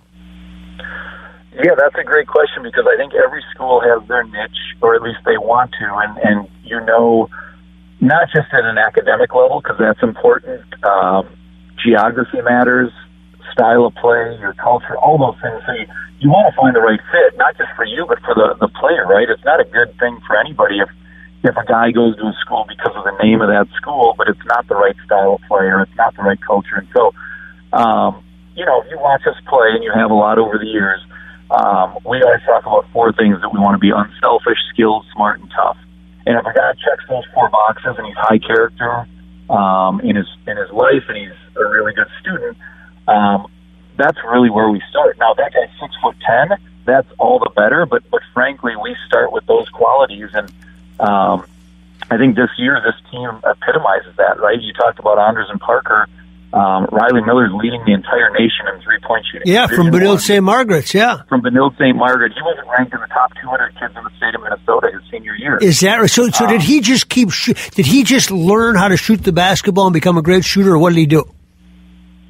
Yeah, 1.55 1.71
that's 1.77 1.95
a 1.97 2.03
great 2.03 2.27
question 2.27 2.63
because 2.63 2.85
I 2.85 2.97
think 2.97 3.13
every 3.13 3.41
school 3.53 3.81
has 3.81 4.05
their 4.09 4.25
niche, 4.25 4.75
or 4.81 4.93
at 4.93 5.01
least 5.01 5.19
they 5.25 5.37
want 5.37 5.71
to, 5.79 5.85
and 5.85 6.17
and 6.17 6.49
you 6.63 6.79
know 6.81 7.29
not 8.05 8.29
just 8.29 8.53
at 8.53 8.63
an 8.63 8.77
academic 8.77 9.33
level, 9.33 9.61
because 9.61 9.77
that's 9.79 10.01
important. 10.03 10.61
Um, 10.85 11.27
geography 11.81 12.41
matters, 12.41 12.91
style 13.51 13.85
of 13.85 13.95
play, 13.95 14.37
your 14.39 14.53
culture, 14.53 14.97
all 14.97 15.17
those 15.17 15.39
things. 15.41 15.61
So 15.65 15.73
you, 15.73 15.87
you 16.19 16.29
want 16.29 16.53
to 16.53 16.55
find 16.55 16.75
the 16.75 16.81
right 16.81 16.99
fit, 17.11 17.37
not 17.37 17.57
just 17.57 17.73
for 17.75 17.85
you, 17.85 18.05
but 18.07 18.19
for 18.21 18.33
the, 18.35 18.55
the 18.61 18.69
player, 18.77 19.05
right? 19.09 19.27
It's 19.29 19.43
not 19.43 19.59
a 19.59 19.65
good 19.65 19.97
thing 19.97 20.21
for 20.27 20.37
anybody 20.37 20.79
if, 20.79 20.89
if 21.43 21.57
a 21.57 21.65
guy 21.65 21.91
goes 21.91 22.15
to 22.17 22.25
a 22.29 22.35
school 22.41 22.65
because 22.69 22.93
of 22.95 23.03
the 23.05 23.17
name 23.23 23.41
of 23.41 23.49
that 23.49 23.67
school, 23.75 24.13
but 24.17 24.27
it's 24.29 24.45
not 24.45 24.67
the 24.67 24.75
right 24.75 24.95
style 25.05 25.35
of 25.35 25.41
player, 25.47 25.81
it's 25.81 25.95
not 25.97 26.15
the 26.15 26.23
right 26.23 26.39
culture. 26.41 26.77
And 26.77 26.87
so, 26.93 27.13
um, 27.73 28.23
you 28.55 28.65
know, 28.65 28.81
if 28.81 28.87
you 28.89 28.97
watch 28.99 29.21
us 29.27 29.35
play, 29.49 29.73
and 29.73 29.83
you 29.83 29.91
have 29.93 30.11
a 30.11 30.15
lot 30.15 30.39
over 30.39 30.57
the 30.57 30.65
years, 30.65 31.01
um, 31.51 31.97
we 32.05 32.21
always 32.23 32.41
talk 32.45 32.65
about 32.65 32.85
four 32.91 33.13
things 33.13 33.37
that 33.41 33.53
we 33.53 33.59
want 33.59 33.75
to 33.75 33.83
be 33.83 33.91
unselfish, 33.91 34.57
skilled, 34.73 35.05
smart, 35.13 35.39
and 35.39 35.49
tough. 35.51 35.77
And 36.25 36.37
if 36.37 36.45
a 36.45 36.53
guy 36.53 36.73
checks 36.73 37.03
those 37.07 37.23
four 37.33 37.49
boxes 37.49 37.95
and 37.97 38.07
he's 38.07 38.15
high 38.17 38.39
character 38.39 39.07
um, 39.49 39.99
in 40.01 40.15
his 40.15 40.27
in 40.47 40.57
his 40.57 40.71
life 40.71 41.03
and 41.07 41.17
he's 41.17 41.37
a 41.55 41.65
really 41.65 41.93
good 41.93 42.07
student, 42.19 42.57
um, 43.07 43.47
that's 43.97 44.17
really 44.25 44.49
where 44.49 44.69
we 44.69 44.81
start. 44.89 45.17
Now 45.19 45.33
that 45.35 45.53
guy's 45.53 45.69
six 45.79 45.93
foot 46.01 46.15
ten, 46.25 46.57
that's 46.85 47.07
all 47.19 47.39
the 47.39 47.51
better. 47.55 47.85
But 47.85 48.09
but 48.09 48.21
frankly, 48.33 48.75
we 48.75 48.95
start 49.07 49.31
with 49.31 49.45
those 49.45 49.69
qualities, 49.69 50.29
and 50.33 50.51
um, 50.99 51.45
I 52.09 52.17
think 52.17 52.35
this 52.35 52.49
year 52.57 52.81
this 52.83 52.99
team 53.11 53.29
epitomizes 53.43 54.15
that. 54.17 54.39
Right? 54.39 54.59
You 54.59 54.73
talked 54.73 54.99
about 54.99 55.19
Anders 55.19 55.47
and 55.49 55.59
Parker. 55.59 56.07
Um, 56.55 56.87
Riley 56.89 57.19
Miller's 57.21 57.51
leading 57.53 57.83
the 57.83 57.91
entire 57.91 58.31
nation 58.31 58.63
in 58.73 58.81
three 58.81 58.99
point 59.03 59.25
shooting. 59.29 59.51
Yeah, 59.51 59.67
from 59.67 59.91
Benilde 59.91 60.21
St. 60.21 60.41
Margaret's. 60.41 60.93
Yeah, 60.93 61.21
from 61.27 61.41
Benilde 61.41 61.75
St. 61.75 61.97
Margaret. 61.97 62.31
He 62.31 62.41
wasn't 62.41 62.69
ranked 62.69 62.93
in 62.93 63.01
the 63.01 63.07
top 63.07 63.33
200 63.41 63.75
kids 63.77 63.93
in 63.97 64.01
the 64.01 64.09
state 64.15 64.33
of 64.33 64.41
Minnesota 64.41 64.89
his 64.93 65.03
senior 65.11 65.35
year. 65.35 65.57
Is 65.61 65.81
that 65.81 65.99
right? 65.99 66.09
So, 66.09 66.29
so 66.29 66.45
um, 66.45 66.51
did 66.51 66.61
he 66.61 66.79
just 66.79 67.09
keep? 67.09 67.31
Sh- 67.31 67.71
did 67.71 67.85
he 67.85 68.03
just 68.03 68.31
learn 68.31 68.75
how 68.75 68.87
to 68.87 68.95
shoot 68.95 69.21
the 69.21 69.33
basketball 69.33 69.87
and 69.87 69.93
become 69.93 70.17
a 70.17 70.21
great 70.21 70.45
shooter, 70.45 70.75
or 70.75 70.77
what 70.77 70.91
did 70.91 70.99
he 70.99 71.05
do? 71.07 71.25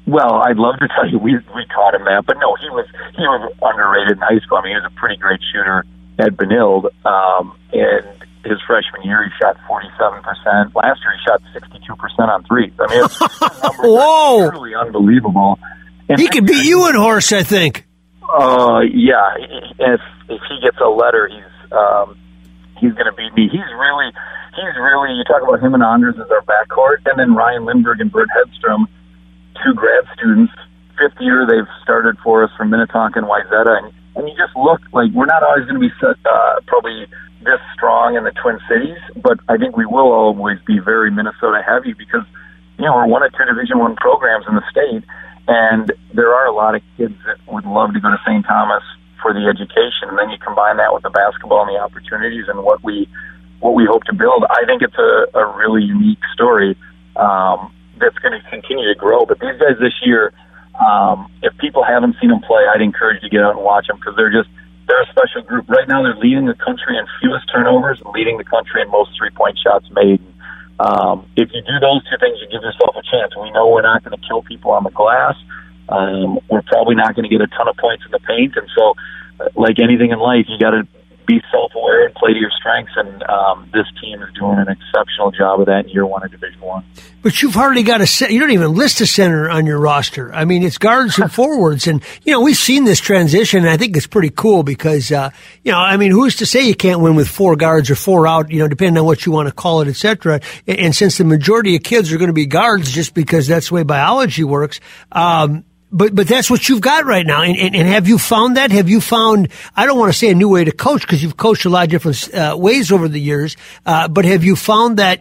Well, 0.06 0.42
I'd 0.42 0.56
love 0.56 0.78
to 0.80 0.88
tell 0.88 1.08
you 1.08 1.18
we 1.18 1.34
we 1.54 1.66
taught 1.72 1.94
him 1.94 2.04
that, 2.04 2.24
but 2.26 2.36
no, 2.38 2.56
he 2.56 2.68
was 2.70 2.86
he 3.14 3.22
was 3.22 3.52
underrated 3.62 4.18
in 4.18 4.18
high 4.18 4.38
school. 4.42 4.58
I 4.58 4.62
mean, 4.62 4.74
he 4.74 4.80
was 4.82 4.90
a 4.90 4.98
pretty 4.98 5.16
great 5.16 5.40
shooter 5.52 5.84
at 6.18 6.36
Benilde, 6.36 6.90
um, 7.04 7.56
and 7.72 8.06
his 8.48 8.58
freshman 8.66 9.02
year, 9.02 9.24
he 9.24 9.30
shot 9.40 9.56
47%. 9.68 10.74
Last 10.74 11.00
year, 11.02 11.12
he 11.12 11.22
shot 11.26 11.42
62% 11.54 12.28
on 12.28 12.44
threes. 12.44 12.72
I 12.78 12.86
mean, 12.94 13.08
Whoa! 13.80 14.50
truly 14.50 14.74
unbelievable. 14.74 15.58
And 16.08 16.20
he 16.20 16.28
could 16.28 16.46
beat 16.46 16.64
you 16.64 16.88
in 16.88 16.94
horse, 16.94 17.32
I 17.32 17.42
think. 17.42 17.86
Uh, 18.22 18.80
yeah. 18.92 19.34
If 19.78 20.00
if 20.28 20.40
he 20.48 20.60
gets 20.62 20.78
a 20.82 20.88
letter, 20.88 21.28
he's 21.28 21.72
um, 21.72 22.18
he's 22.78 22.92
going 22.92 23.06
to 23.06 23.16
beat 23.16 23.34
me. 23.34 23.48
He's 23.50 23.70
really, 23.74 24.10
he's 24.54 24.76
really. 24.78 25.14
You 25.14 25.24
talk 25.24 25.42
about 25.42 25.62
him 25.62 25.74
and 25.74 25.82
Anders 25.82 26.14
as 26.18 26.30
our 26.30 26.42
backcourt, 26.42 27.06
and 27.06 27.18
then 27.18 27.34
Ryan 27.34 27.62
Lindberg 27.62 28.00
and 28.00 28.10
Bert 28.10 28.28
Hedstrom, 28.34 28.86
two 29.62 29.74
grad 29.74 30.04
students. 30.14 30.52
Fifth 30.98 31.20
year, 31.20 31.46
they've 31.46 31.70
started 31.82 32.16
for 32.24 32.42
us 32.42 32.50
from 32.56 32.70
Minnetonka 32.70 33.18
and 33.18 33.28
Wayzata, 33.28 33.82
and 33.82 33.92
and 34.16 34.28
you 34.28 34.34
just 34.34 34.56
look 34.56 34.80
like 34.92 35.12
we're 35.12 35.26
not 35.26 35.42
always 35.42 35.66
going 35.66 35.74
to 35.74 35.84
be 35.84 35.92
set, 36.00 36.16
uh, 36.24 36.60
probably 36.66 37.06
this 37.40 37.60
strong 37.74 38.16
in 38.16 38.24
the 38.24 38.32
Twin 38.32 38.58
Cities, 38.68 38.98
but 39.16 39.38
I 39.48 39.56
think 39.56 39.76
we 39.76 39.86
will 39.86 40.12
always 40.12 40.58
be 40.66 40.78
very 40.78 41.10
Minnesota 41.10 41.62
heavy 41.64 41.92
because 41.92 42.24
you 42.78 42.84
know 42.84 42.94
we're 42.94 43.06
one 43.06 43.22
of 43.22 43.32
two 43.32 43.44
Division 43.44 43.78
One 43.78 43.96
programs 43.96 44.44
in 44.48 44.54
the 44.54 44.64
state, 44.70 45.04
and 45.48 45.92
there 46.14 46.34
are 46.34 46.46
a 46.46 46.54
lot 46.54 46.74
of 46.74 46.82
kids 46.96 47.14
that 47.26 47.38
would 47.52 47.64
love 47.64 47.94
to 47.94 48.00
go 48.00 48.08
to 48.10 48.18
St. 48.26 48.44
Thomas 48.46 48.82
for 49.22 49.32
the 49.32 49.46
education, 49.46 50.08
and 50.08 50.18
then 50.18 50.30
you 50.30 50.38
combine 50.38 50.76
that 50.78 50.92
with 50.92 51.02
the 51.02 51.10
basketball 51.10 51.66
and 51.66 51.74
the 51.74 51.80
opportunities 51.80 52.44
and 52.48 52.62
what 52.62 52.82
we 52.82 53.08
what 53.60 53.74
we 53.74 53.86
hope 53.86 54.04
to 54.04 54.14
build. 54.14 54.44
I 54.50 54.64
think 54.66 54.82
it's 54.82 54.98
a, 54.98 55.38
a 55.38 55.56
really 55.56 55.82
unique 55.82 56.20
story 56.34 56.76
um, 57.16 57.72
that's 57.98 58.18
going 58.18 58.38
to 58.38 58.50
continue 58.50 58.86
to 58.88 58.94
grow. 58.94 59.24
But 59.24 59.40
these 59.40 59.56
guys 59.58 59.80
this 59.80 59.94
year, 60.04 60.32
um, 60.76 61.30
if 61.42 61.56
people 61.58 61.82
haven't 61.82 62.16
seen 62.20 62.30
them 62.30 62.40
play, 62.40 62.62
I'd 62.68 62.82
encourage 62.82 63.22
you 63.22 63.28
to 63.28 63.34
get 63.34 63.42
out 63.42 63.56
and 63.56 63.64
watch 63.64 63.86
them 63.86 63.96
because 63.96 64.14
they're 64.16 64.32
just 64.32 64.48
they're 64.86 65.02
a 65.02 65.10
special 65.10 65.42
group. 65.42 65.68
Right 65.68 65.88
now, 65.88 66.02
they're 66.02 66.16
leading 66.16 66.46
the 66.46 66.54
country 66.54 66.96
in 66.96 67.06
fewest 67.20 67.50
turnovers 67.52 68.00
and 68.00 68.12
leading 68.14 68.38
the 68.38 68.44
country 68.44 68.82
in 68.82 68.90
most 68.90 69.10
three 69.18 69.30
point 69.30 69.58
shots 69.58 69.86
made. 69.92 70.22
Um, 70.78 71.26
if 71.36 71.50
you 71.52 71.62
do 71.62 71.80
those 71.80 72.04
two 72.04 72.18
things, 72.20 72.38
you 72.40 72.48
give 72.52 72.62
yourself 72.62 72.94
a 72.96 73.02
chance. 73.02 73.34
We 73.36 73.50
know 73.50 73.68
we're 73.68 73.82
not 73.82 74.04
going 74.04 74.18
to 74.18 74.26
kill 74.26 74.42
people 74.42 74.72
on 74.72 74.84
the 74.84 74.90
glass. 74.90 75.34
Um, 75.88 76.38
we're 76.50 76.62
probably 76.62 76.94
not 76.94 77.14
going 77.14 77.24
to 77.24 77.30
get 77.30 77.40
a 77.40 77.46
ton 77.46 77.68
of 77.68 77.76
points 77.76 78.04
in 78.04 78.10
the 78.10 78.18
paint, 78.20 78.54
and 78.56 78.68
so, 78.76 78.94
uh, 79.40 79.48
like 79.54 79.78
anything 79.78 80.10
in 80.10 80.18
life, 80.18 80.46
you 80.48 80.58
got 80.58 80.70
to 80.70 80.86
be 81.26 81.40
self-aware 81.50 82.06
and 82.06 82.14
play 82.14 82.32
to 82.32 82.38
your 82.38 82.50
strengths. 82.58 82.92
And 82.96 83.22
um, 83.24 83.70
this 83.72 83.86
team 84.00 84.22
is 84.22 84.32
doing 84.34 84.58
an 84.58 84.68
exceptional 84.68 85.30
job 85.30 85.60
of 85.60 85.66
that 85.66 85.86
in 85.86 85.88
year 85.90 86.06
one 86.06 86.24
of 86.24 86.30
Division 86.30 86.60
One. 86.60 86.84
But 87.22 87.42
you've 87.42 87.54
hardly 87.54 87.82
got 87.82 88.00
a. 88.00 88.32
You 88.32 88.40
don't 88.40 88.52
even 88.52 88.74
list 88.74 89.00
a 89.00 89.06
center 89.06 89.50
on 89.50 89.66
your 89.66 89.80
roster. 89.80 90.32
I 90.32 90.44
mean, 90.44 90.62
it's 90.62 90.78
guards 90.78 91.18
and 91.18 91.32
forwards, 91.40 91.86
and 91.86 92.02
you 92.22 92.32
know 92.32 92.40
we've 92.40 92.56
seen 92.56 92.84
this 92.84 93.00
transition. 93.00 93.60
and 93.60 93.68
I 93.68 93.76
think 93.76 93.96
it's 93.96 94.06
pretty 94.06 94.30
cool 94.30 94.62
because 94.62 95.10
uh, 95.10 95.30
you 95.64 95.72
know, 95.72 95.78
I 95.78 95.96
mean, 95.96 96.12
who's 96.12 96.36
to 96.36 96.46
say 96.46 96.66
you 96.66 96.76
can't 96.76 97.00
win 97.00 97.16
with 97.16 97.28
four 97.28 97.56
guards 97.56 97.90
or 97.90 97.96
four 97.96 98.26
out? 98.26 98.50
You 98.50 98.60
know, 98.60 98.68
depending 98.68 98.98
on 98.98 99.06
what 99.06 99.26
you 99.26 99.32
want 99.32 99.48
to 99.48 99.54
call 99.54 99.80
it, 99.80 99.88
etc. 99.88 100.40
And, 100.66 100.78
and 100.78 100.94
since 100.94 101.18
the 101.18 101.24
majority 101.24 101.74
of 101.74 101.82
kids 101.82 102.12
are 102.12 102.18
going 102.18 102.28
to 102.28 102.34
be 102.34 102.46
guards, 102.46 102.92
just 102.92 103.12
because 103.12 103.46
that's 103.46 103.68
the 103.68 103.74
way 103.74 103.82
biology 103.82 104.44
works. 104.44 104.80
Um, 105.10 105.64
but 105.92 106.14
but 106.14 106.26
that's 106.26 106.50
what 106.50 106.68
you've 106.68 106.80
got 106.80 107.04
right 107.04 107.24
now. 107.24 107.42
And, 107.42 107.56
and, 107.56 107.76
and, 107.76 107.88
have 107.88 108.08
you 108.08 108.18
found 108.18 108.56
that? 108.56 108.72
Have 108.72 108.88
you 108.88 109.00
found? 109.00 109.48
I 109.76 109.86
don't 109.86 109.98
want 109.98 110.12
to 110.12 110.18
say 110.18 110.30
a 110.30 110.34
new 110.34 110.48
way 110.48 110.64
to 110.64 110.72
coach 110.72 111.02
because 111.02 111.22
you've 111.22 111.36
coached 111.36 111.64
a 111.64 111.68
lot 111.68 111.84
of 111.84 111.90
different 111.90 112.34
uh, 112.34 112.56
ways 112.58 112.90
over 112.90 113.08
the 113.08 113.20
years. 113.20 113.56
Uh, 113.84 114.08
but 114.08 114.24
have 114.24 114.42
you 114.42 114.56
found 114.56 114.96
that? 114.96 115.20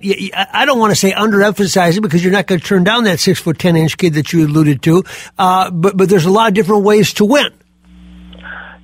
I 0.53 0.65
don't 0.65 0.79
want 0.79 0.91
to 0.91 0.95
say 0.95 1.12
underemphasize 1.12 1.98
it 1.98 2.01
because 2.01 2.24
you're 2.24 2.34
not 2.34 2.48
going 2.48 2.60
to 2.60 2.65
turn 2.65 2.84
down 2.84 3.03
that 3.03 3.19
six 3.19 3.39
foot 3.39 3.60
ten 3.60 3.75
inch 3.75 3.98
kid 3.98 4.15
that 4.15 4.34
you 4.34 4.45
alluded 4.48 4.81
to. 4.84 5.03
Uh, 5.38 5.69
but 5.69 5.95
but 5.95 6.10
there's 6.10 6.25
a 6.25 6.31
lot 6.31 6.48
of 6.48 6.55
different 6.55 6.84
ways 6.84 7.13
to 7.13 7.25
win. 7.25 7.53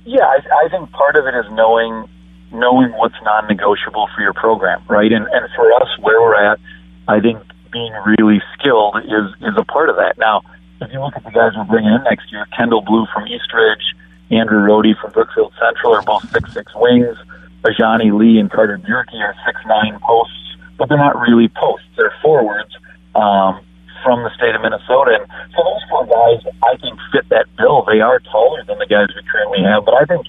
Yeah, 0.04 0.24
I, 0.24 0.66
I 0.66 0.68
think 0.68 0.90
part 0.92 1.16
of 1.16 1.26
it 1.26 1.34
is 1.34 1.46
knowing 1.52 2.08
knowing 2.52 2.92
what's 2.92 3.14
non-negotiable 3.22 4.08
for 4.14 4.22
your 4.22 4.34
program, 4.34 4.84
right? 4.88 5.10
And 5.10 5.26
and 5.26 5.48
for 5.56 5.72
us, 5.72 5.88
where 6.00 6.20
we're 6.20 6.52
at, 6.52 6.60
I 7.08 7.18
think 7.18 7.42
being 7.72 7.92
really 8.06 8.40
skilled 8.54 8.98
is 8.98 9.34
is 9.40 9.54
a 9.58 9.64
part 9.64 9.88
of 9.88 9.96
that. 9.96 10.14
Now 10.16 10.42
if 10.82 10.92
you 10.92 11.00
look 11.00 11.16
at 11.16 11.24
the 11.24 11.30
guys 11.30 11.52
we're 11.56 11.64
bringing 11.64 11.92
in 11.92 12.02
next 12.04 12.30
year, 12.30 12.46
Kendall 12.56 12.82
Blue 12.82 13.06
from 13.12 13.26
Eastridge, 13.26 13.94
Andrew 14.30 14.60
Rohde 14.66 14.98
from 15.00 15.12
Brookfield 15.12 15.52
Central 15.60 15.94
are 15.94 16.02
both 16.02 16.28
six 16.30 16.52
six 16.52 16.72
wings. 16.74 17.16
Ajani 17.64 18.10
Lee 18.10 18.38
and 18.38 18.50
Carter 18.50 18.78
Bjorky 18.78 19.20
are 19.22 19.34
six 19.46 19.60
nine 19.66 19.98
posts, 20.00 20.56
but 20.78 20.88
they're 20.88 20.98
not 20.98 21.18
really 21.20 21.48
posts. 21.48 21.86
They're 21.96 22.14
forwards 22.22 22.74
um, 23.14 23.60
from 24.02 24.24
the 24.24 24.30
state 24.34 24.54
of 24.54 24.62
Minnesota. 24.62 25.20
And 25.20 25.26
so 25.54 25.62
those 25.62 25.84
four 25.88 26.06
guys, 26.06 26.42
I 26.62 26.76
think, 26.78 26.98
fit 27.12 27.28
that 27.28 27.46
bill. 27.56 27.84
They 27.86 28.00
are 28.00 28.18
taller 28.18 28.64
than 28.64 28.78
the 28.78 28.86
guys 28.86 29.08
we 29.14 29.22
currently 29.30 29.62
have, 29.62 29.84
but 29.84 29.94
I 29.94 30.04
think, 30.06 30.26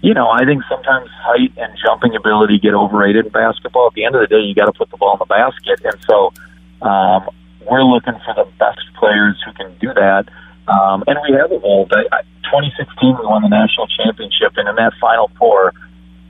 you 0.00 0.14
know, 0.14 0.30
I 0.30 0.46
think 0.46 0.62
sometimes 0.70 1.10
height 1.20 1.52
and 1.58 1.76
jumping 1.84 2.16
ability 2.16 2.58
get 2.58 2.72
overrated 2.72 3.26
in 3.26 3.32
basketball. 3.32 3.88
At 3.88 3.94
the 3.94 4.04
end 4.04 4.14
of 4.14 4.22
the 4.22 4.28
day, 4.28 4.40
you 4.40 4.54
got 4.54 4.66
to 4.66 4.72
put 4.72 4.90
the 4.90 4.96
ball 4.96 5.14
in 5.14 5.18
the 5.18 5.28
basket, 5.28 5.84
and 5.84 5.98
so 6.08 6.32
um, 6.80 7.28
we're 7.68 7.84
looking 7.84 8.14
for 8.24 8.34
the 8.34 8.48
best 8.58 8.80
players 8.98 9.40
who 9.44 9.52
can 9.52 9.76
do 9.78 9.92
that. 9.94 10.28
Um, 10.68 11.04
and 11.06 11.18
we 11.28 11.36
have 11.36 11.50
evolved. 11.52 11.92
I, 11.94 12.06
I, 12.14 12.22
2016, 12.46 13.18
we 13.18 13.26
won 13.26 13.42
the 13.42 13.48
national 13.48 13.86
championship, 13.88 14.54
and 14.56 14.68
in 14.68 14.74
that 14.76 14.92
Final 15.00 15.30
Four, 15.38 15.72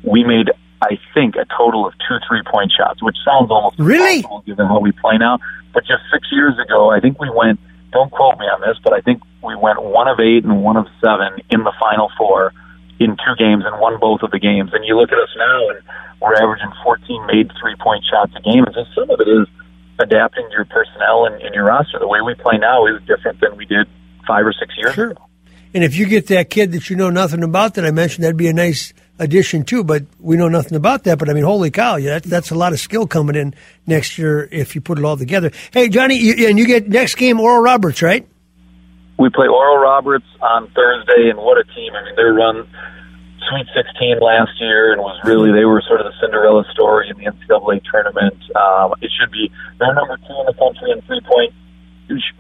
we 0.03 0.25
made, 0.25 0.51
I 0.83 0.99
think, 1.15 1.37
a 1.37 1.45
total 1.57 1.87
of 1.87 1.93
two 2.09 2.17
three-point 2.29 2.73
shots, 2.77 3.03
which 3.03 3.17
sounds 3.25 3.51
almost 3.51 3.79
really 3.79 4.25
given 4.47 4.67
how 4.67 4.81
we 4.81 4.93
play 4.93 5.19
now. 5.19 5.39
But 5.73 5.85
just 5.85 6.03
six 6.13 6.29
years 6.33 6.59
ago, 6.59 6.91
I 6.91 7.01
think 7.01 7.21
we 7.21 7.31
went. 7.31 7.61
Don't 7.93 8.11
quote 8.11 8.39
me 8.39 8.47
on 8.47 8.61
this, 8.61 8.79
but 8.85 8.93
I 8.93 9.01
think 9.01 9.21
we 9.43 9.57
went 9.57 9.83
one 9.83 10.07
of 10.07 10.21
eight 10.21 10.45
and 10.45 10.63
one 10.63 10.77
of 10.77 10.87
seven 11.03 11.43
in 11.51 11.65
the 11.65 11.73
Final 11.81 12.11
Four 12.17 12.53
in 13.01 13.17
two 13.17 13.35
games 13.37 13.65
and 13.67 13.81
won 13.81 13.99
both 13.99 14.23
of 14.23 14.31
the 14.31 14.39
games. 14.39 14.71
And 14.73 14.85
you 14.85 14.97
look 14.97 15.11
at 15.11 15.19
us 15.19 15.33
now, 15.37 15.71
and 15.71 15.81
we're 16.21 16.37
averaging 16.37 16.71
14 16.85 17.27
made 17.27 17.51
three-point 17.61 18.05
shots 18.05 18.33
a 18.37 18.41
game. 18.43 18.65
And 18.65 18.75
just 18.75 18.95
some 18.95 19.11
of 19.11 19.19
it 19.21 19.29
is 19.29 19.49
adapting 20.01 20.49
your 20.51 20.65
personnel 20.65 21.27
and, 21.27 21.41
and 21.43 21.55
your 21.55 21.65
roster. 21.65 21.99
The 21.99 22.09
way 22.09 22.21
we 22.21 22.35
play 22.35 22.59
now 22.59 22.87
is 22.87 23.01
different 23.07 23.41
than 23.41 23.57
we 23.57 23.67
did 23.67 23.87
five 24.27 24.47
or 24.47 24.53
six 24.53 24.75
years 24.77 24.95
sure. 24.95 25.11
ago. 25.11 25.27
And 25.73 25.85
if 25.85 25.97
you 25.97 26.07
get 26.07 26.27
that 26.29 26.51
kid 26.51 26.73
that 26.73 26.91
you 26.91 26.97
know 26.97 27.11
nothing 27.11 27.45
about 27.45 27.75
that 27.75 27.85
I 27.85 27.93
mentioned, 27.93 28.25
that'd 28.25 28.37
be 28.37 28.49
a 28.49 28.53
nice 28.53 28.93
addition 29.21 29.65
too. 29.65 29.85
But 29.85 30.05
we 30.19 30.37
know 30.37 30.49
nothing 30.49 30.77
about 30.77 31.05
that. 31.05 31.19
But 31.19 31.29
I 31.29 31.33
mean, 31.33 31.45
holy 31.45 31.71
cow, 31.71 31.97
yeah, 31.97 32.15
that, 32.15 32.25
that's 32.25 32.51
a 32.51 32.57
lot 32.57 32.73
of 32.73 32.81
skill 32.81 33.07
coming 33.07 33.37
in 33.37 33.55
next 33.87 34.19
year 34.19 34.49
if 34.51 34.75
you 34.75 34.81
put 34.81 34.99
it 34.99 35.05
all 35.05 35.17
together. 35.17 35.53
Hey, 35.71 35.89
Johnny, 35.89 36.17
you, 36.17 36.49
and 36.49 36.59
you 36.59 36.67
get 36.67 36.89
next 36.89 37.15
game 37.17 37.39
Oral 37.39 37.63
Roberts, 37.63 38.03
right? 38.03 38.27
We 39.19 39.29
play 39.29 39.47
Oral 39.47 39.77
Roberts 39.77 40.27
on 40.41 40.71
Thursday, 40.71 41.29
and 41.29 41.39
what 41.39 41.59
a 41.59 41.65
team! 41.75 41.93
I 41.95 42.05
mean, 42.05 42.17
they 42.17 42.23
run 42.23 42.67
Sweet 43.51 43.67
16 43.75 44.21
last 44.23 44.55
year 44.61 44.93
and 44.95 45.03
was 45.03 45.19
really 45.25 45.51
they 45.51 45.67
were 45.67 45.83
sort 45.83 46.01
of 46.01 46.07
the 46.07 46.15
Cinderella 46.23 46.63
story 46.71 47.11
in 47.11 47.19
the 47.19 47.27
NCAA 47.27 47.83
tournament. 47.91 48.39
Um, 48.55 48.95
it 49.03 49.11
should 49.11 49.31
be 49.31 49.51
they're 49.79 49.95
number 49.95 50.17
two 50.17 50.37
in 50.39 50.47
the 50.47 50.55
country 50.55 50.95
in 50.95 51.03
three 51.03 51.21
point 51.21 51.53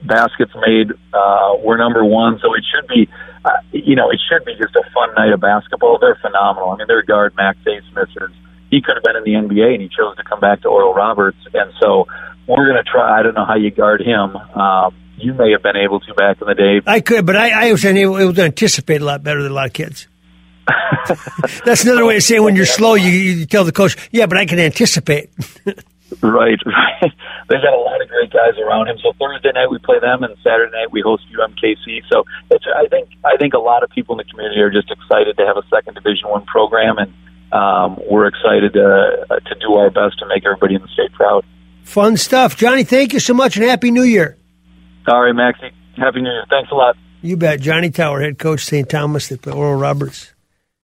baskets 0.06 0.52
made. 0.66 0.90
Uh, 1.12 1.58
we're 1.62 1.78
number 1.78 2.04
one, 2.04 2.38
so 2.42 2.54
it 2.54 2.62
should 2.62 2.86
be 2.88 3.10
uh, 3.44 3.58
you 3.72 3.96
know 3.96 4.10
it 4.10 4.20
should 4.30 4.44
be 4.44 4.54
just 4.54 4.74
a 4.76 4.84
fun 4.94 5.10
night 5.14 5.32
of 5.32 5.40
basketball. 5.40 5.98
They're 5.98 6.18
phenomenal. 6.22 6.70
I 6.70 6.76
mean, 6.76 6.86
their 6.86 7.02
guard 7.02 7.34
Max 7.36 7.58
Abmas 7.66 8.10
is 8.14 8.30
he 8.70 8.80
could 8.80 8.94
have 8.94 9.02
been 9.02 9.16
in 9.16 9.24
the 9.24 9.34
NBA 9.34 9.74
and 9.74 9.82
he 9.82 9.88
chose 9.88 10.16
to 10.16 10.24
come 10.24 10.40
back 10.40 10.62
to 10.62 10.68
Oral 10.68 10.94
Roberts, 10.94 11.38
and 11.54 11.72
so 11.80 12.06
we're 12.46 12.66
going 12.70 12.82
to 12.82 12.88
try. 12.88 13.18
I 13.18 13.22
don't 13.22 13.34
know 13.34 13.44
how 13.44 13.56
you 13.56 13.70
guard 13.70 14.00
him. 14.00 14.36
Um, 14.36 14.94
you 15.18 15.34
may 15.34 15.52
have 15.52 15.62
been 15.62 15.76
able 15.76 16.00
to 16.00 16.14
back 16.14 16.40
in 16.40 16.48
the 16.48 16.54
day. 16.54 16.80
I 16.86 17.00
could, 17.00 17.26
but 17.26 17.36
I, 17.36 17.68
I 17.68 17.72
was 17.72 17.84
able, 17.84 18.18
able 18.18 18.34
to 18.34 18.42
anticipate 18.44 19.02
a 19.02 19.04
lot 19.04 19.22
better 19.22 19.42
than 19.42 19.52
a 19.52 19.54
lot 19.54 19.66
of 19.66 19.72
kids. 19.72 20.08
That's 21.64 21.84
another 21.84 22.04
way 22.04 22.16
of 22.16 22.22
saying 22.22 22.42
when 22.42 22.56
you're 22.56 22.66
slow, 22.66 22.94
you, 22.94 23.10
you 23.10 23.46
tell 23.46 23.64
the 23.64 23.72
coach, 23.72 23.96
yeah, 24.10 24.26
but 24.26 24.38
I 24.38 24.46
can 24.46 24.58
anticipate. 24.58 25.30
right, 26.22 26.58
right. 26.66 27.12
They've 27.48 27.62
got 27.62 27.74
a 27.74 27.82
lot 27.82 28.00
of 28.02 28.08
great 28.08 28.30
guys 28.32 28.58
around 28.58 28.88
him. 28.88 28.98
So 29.02 29.12
Thursday 29.18 29.50
night 29.54 29.70
we 29.70 29.78
play 29.78 29.98
them, 30.00 30.22
and 30.22 30.36
Saturday 30.44 30.72
night 30.72 30.92
we 30.92 31.00
host 31.00 31.24
UMKC. 31.32 32.02
So 32.10 32.24
it's, 32.50 32.64
I 32.76 32.86
think 32.88 33.08
I 33.24 33.36
think 33.36 33.54
a 33.54 33.58
lot 33.58 33.82
of 33.82 33.90
people 33.90 34.14
in 34.14 34.18
the 34.18 34.30
community 34.30 34.60
are 34.60 34.70
just 34.70 34.90
excited 34.90 35.36
to 35.36 35.46
have 35.46 35.56
a 35.56 35.66
second 35.74 35.94
Division 35.94 36.28
One 36.28 36.44
program, 36.46 36.98
and 36.98 37.12
um, 37.52 37.98
we're 38.08 38.26
excited 38.26 38.72
to 38.74 39.26
uh, 39.30 39.40
to 39.40 39.54
do 39.60 39.74
our 39.74 39.90
best 39.90 40.18
to 40.20 40.26
make 40.26 40.44
everybody 40.44 40.74
in 40.74 40.82
the 40.82 40.88
state 40.88 41.12
proud. 41.12 41.44
Fun 41.82 42.16
stuff, 42.16 42.56
Johnny. 42.56 42.84
Thank 42.84 43.12
you 43.12 43.20
so 43.20 43.34
much, 43.34 43.56
and 43.56 43.64
happy 43.64 43.90
New 43.90 44.04
Year. 44.04 44.36
All 45.08 45.22
right, 45.22 45.32
Maxie. 45.34 45.72
Happy 45.96 46.20
New 46.20 46.30
Year. 46.30 46.44
Thanks 46.48 46.70
a 46.70 46.74
lot. 46.74 46.96
You 47.22 47.36
bet. 47.36 47.60
Johnny 47.60 47.90
Tauer, 47.90 48.22
head 48.22 48.38
coach, 48.38 48.64
St. 48.64 48.88
Thomas, 48.88 49.28
the 49.28 49.52
Oral 49.52 49.78
Roberts. 49.78 50.32